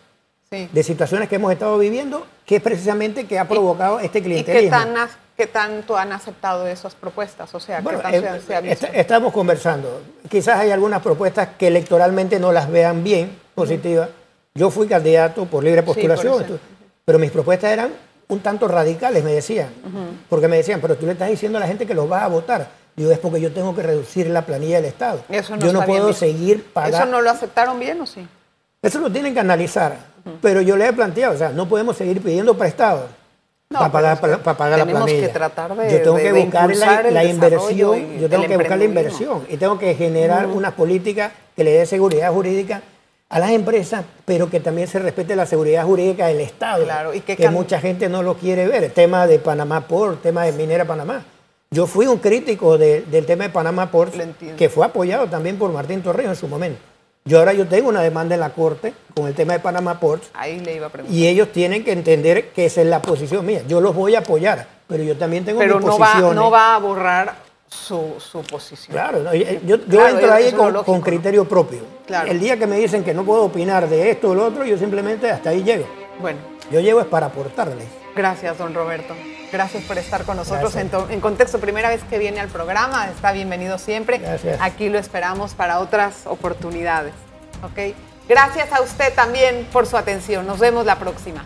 Sí. 0.55 0.69
de 0.73 0.83
situaciones 0.83 1.29
que 1.29 1.37
hemos 1.37 1.53
estado 1.53 1.77
viviendo, 1.79 2.27
que 2.47 2.57
es 2.57 2.63
precisamente 2.63 3.27
que 3.27 3.39
ha 3.39 3.47
provocado 3.49 4.01
este 4.01 4.19
¿Y 4.21 4.23
clientelismo. 4.23 4.63
qué, 4.63 4.71
tan, 4.71 4.97
has- 4.97 5.17
qué 5.37 5.47
tanto 5.47 5.97
han 5.97 6.13
aceptado 6.13 6.67
esas 6.67 6.95
propuestas? 6.95 7.55
O 7.55 7.61
sea, 7.61 7.81
Bueno, 7.81 7.99
¿qué 7.99 8.21
tanto 8.21 8.35
eh, 8.37 8.41
se, 8.47 8.55
ha 8.55 8.61
visto? 8.61 8.87
est- 8.87 8.95
estamos 8.97 9.33
conversando. 9.33 10.03
Quizás 10.29 10.59
hay 10.61 10.71
algunas 10.71 11.03
propuestas 11.03 11.49
que 11.59 11.67
electoralmente 11.69 12.39
no 12.39 12.53
las 12.53 12.71
vean 12.71 13.03
bien, 13.05 13.37
positivas. 13.55 14.09
Yo 14.55 14.71
fui 14.71 14.87
candidato 14.87 15.47
por 15.47 15.65
libre 15.65 15.83
postulación, 15.83 16.45
pero 17.05 17.19
mis 17.19 17.31
propuestas 17.31 17.73
eran 17.73 17.91
un 18.29 18.41
tanto 18.41 18.69
radicales, 18.69 19.23
me 19.25 19.33
decían. 19.33 19.69
Porque 20.29 20.49
me 20.49 20.57
decían, 20.57 20.81
pero 20.81 20.97
tú 20.97 21.07
le 21.07 21.13
estás 21.13 21.29
diciendo 21.29 21.59
a 21.59 21.61
la 21.61 21.67
gente 21.67 21.87
que 21.87 21.95
los 21.95 22.11
va 22.11 22.25
a 22.25 22.29
votar. 22.29 22.69
Digo, 22.97 23.11
es 23.11 23.19
porque 23.19 23.41
yo 23.41 23.53
tengo 23.53 23.75
que 23.75 23.83
reducir 23.83 24.29
la 24.31 24.43
planilla 24.47 24.77
del 24.77 24.85
Estado. 24.85 25.25
Eso 25.29 25.57
no 25.57 25.67
yo 25.67 25.73
no 25.73 25.81
bien 25.81 25.89
puedo 25.99 26.13
seguir 26.13 26.65
pagando. 26.73 26.97
¿Eso 26.99 27.07
no 27.07 27.21
lo 27.23 27.31
aceptaron 27.31 27.81
bien 27.81 28.01
o 28.01 28.07
sí? 28.07 28.27
Eso 28.85 29.01
lo 29.01 29.11
tienen 29.11 29.35
que 29.35 29.41
analizar. 29.41 29.97
Pero 30.41 30.61
yo 30.63 30.77
le 30.77 30.87
he 30.89 30.93
planteado, 30.93 31.35
o 31.35 31.39
sea, 31.39 31.51
no 31.51 31.69
podemos 31.69 31.97
seguir 31.97 32.21
pidiendo 32.23 32.57
prestados 32.57 33.11
No, 33.71 33.79
para 33.79 33.93
pagar, 33.93 34.21
para, 34.21 34.39
para 34.39 34.57
pagar 34.57 34.79
la 34.79 34.85
tenemos 34.87 35.07
que 35.07 35.13
planilla. 35.13 35.33
tratar 35.33 35.77
de- 35.77 35.91
yo 35.93 36.03
tengo 36.03 36.17
de- 36.17 36.23
que 36.23 36.33
buscar 36.33 36.75
la, 37.13 37.25
inversión, 37.25 38.19
yo 38.21 38.29
tengo 38.31 38.47
que 38.47 38.57
buscar 38.57 38.79
la 38.79 38.85
inversión 38.85 39.47
y 39.51 39.57
tengo 39.57 39.79
que 39.79 39.95
generar 39.95 40.47
unas 40.47 40.73
políticas 40.75 41.33
que 41.57 41.65
le 41.65 41.73
dé 41.73 41.87
seguridad 41.87 42.33
jurídica 42.33 42.83
a 43.29 43.39
las 43.39 43.51
empresas, 43.51 44.05
pero 44.25 44.49
que 44.49 44.61
también 44.61 44.87
se 44.89 44.99
respete 44.99 45.35
la 45.37 45.45
seguridad 45.47 45.85
jurídica 45.85 46.27
del 46.29 46.41
Estado, 46.41 46.85
Claro, 46.85 47.13
y 47.15 47.21
que 47.21 47.49
mucha 47.51 47.81
gente 47.81 48.09
no 48.09 48.23
lo 48.23 48.35
quiere 48.35 48.67
ver. 48.69 48.85
El 48.85 48.93
tema 48.93 49.27
de 49.27 49.39
Panamá 49.39 49.83
Port, 49.89 50.23
tema 50.23 50.45
de 50.45 50.53
Minera 50.53 50.85
Panamá. 50.85 51.25
Yo 51.71 51.87
fui 51.87 52.07
un 52.07 52.19
crítico 52.19 52.79
de- 52.79 53.03
del 53.03 53.27
tema 53.27 53.45
de 53.45 53.51
Panamá 53.51 53.91
Port, 53.91 54.15
que 54.57 54.69
fue 54.69 54.87
apoyado 54.87 55.27
también 55.27 55.59
por 55.59 55.71
Martín 55.73 56.01
Torrijos 56.03 56.31
en 56.33 56.37
su 56.37 56.49
momento. 56.49 56.79
Yo 57.27 57.39
ahora 57.39 57.55
yo 57.55 57.67
tengo 57.67 57.89
una 57.89 58.03
demanda 58.03 58.35
en 58.35 58.41
la 58.43 58.51
Corte 58.51 58.93
con 59.15 59.27
el 59.27 59.35
tema 59.35 59.55
de 59.55 59.61
Panamá 59.61 59.99
Ports 59.99 60.29
Ahí 60.35 60.61
le 60.61 60.75
iba 60.77 60.89
a 60.89 60.91
preguntar. 60.91 61.17
y 61.19 61.27
ellos 61.27 61.51
tienen 61.53 61.83
que 61.83 61.93
entender 61.93 62.51
que 62.51 62.67
esa 62.67 62.83
es 62.83 62.87
la 62.87 63.01
posición 63.01 63.47
mía. 63.47 63.63
Yo 63.67 63.81
los 63.81 63.95
voy 63.95 64.15
a 64.15 64.19
apoyar, 64.19 64.67
pero 64.87 65.03
yo 65.03 65.17
también 65.17 65.43
tengo 65.43 65.59
Pero 65.59 65.79
mis 65.79 65.87
no 65.87 65.97
posiciones. 65.97 66.35
no 66.35 66.51
va 66.51 66.75
a 66.75 66.79
borrar 66.81 67.35
su, 67.67 68.17
su 68.19 68.43
posición. 68.43 68.93
Claro, 68.95 69.21
no, 69.21 69.35
yo, 69.35 69.43
yo- 69.65 69.77
yo 69.79 69.87
Claro, 69.89 70.09
entro 70.19 70.33
ahí 70.35 70.53
con, 70.53 70.75
lógico, 70.75 70.93
con 70.93 71.01
criterio 71.01 71.49
propio. 71.49 71.81
Claro. 72.07 72.31
El 72.31 72.39
día 72.41 72.59
que 72.59 72.67
me 72.67 72.77
dicen 72.79 73.03
que 73.03 73.15
no 73.15 73.25
puedo 73.25 73.45
opinar 73.45 73.89
de 73.89 74.11
esto 74.11 74.29
o 74.29 74.35
lo 74.35 74.45
otro, 74.45 74.67
yo 74.67 74.77
simplemente 74.77 75.31
hasta 75.31 75.49
ahí 75.49 75.63
llego. 75.65 75.87
Bueno, 76.21 76.39
Yo 76.71 76.81
llego 76.81 77.01
es 77.01 77.07
para 77.07 77.25
aportarles. 77.29 77.87
gracias, 78.15 78.59
don 78.59 78.75
Roberto. 78.75 79.15
Gracias 79.55 79.85
por 79.85 79.99
estar 79.99 80.25
con 80.25 80.37
nosotros 80.37 80.75
en, 80.75 80.91
en 81.11 81.21
contexto. 81.21 81.61
Primera 81.61 81.89
vez 81.89 82.03
que 82.11 82.19
viene 82.19 82.41
al 82.41 82.49
programa, 82.49 83.09
está 83.09 83.31
bienvenido 83.31 83.79
siempre. 83.79 84.19
Gracias. 84.19 84.59
Aquí 84.61 84.89
lo 84.89 84.99
esperamos 84.99 85.55
para 85.55 85.79
otras 85.79 86.27
oportunidades. 86.27 87.15
¿ok? 87.63 87.95
Gracias 88.29 88.73
a 88.73 88.83
usted 88.83 89.15
también 89.15 89.65
por 89.73 89.87
su 89.87 89.97
atención. 89.97 90.45
Nos 90.45 90.59
vemos 90.59 90.85
la 90.85 90.99
próxima. 90.99 91.45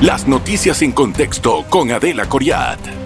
Las 0.00 0.28
noticias 0.28 0.80
en 0.82 0.92
contexto 0.92 1.64
con 1.68 1.90
Adela 1.90 2.28
Coriat. 2.28 2.99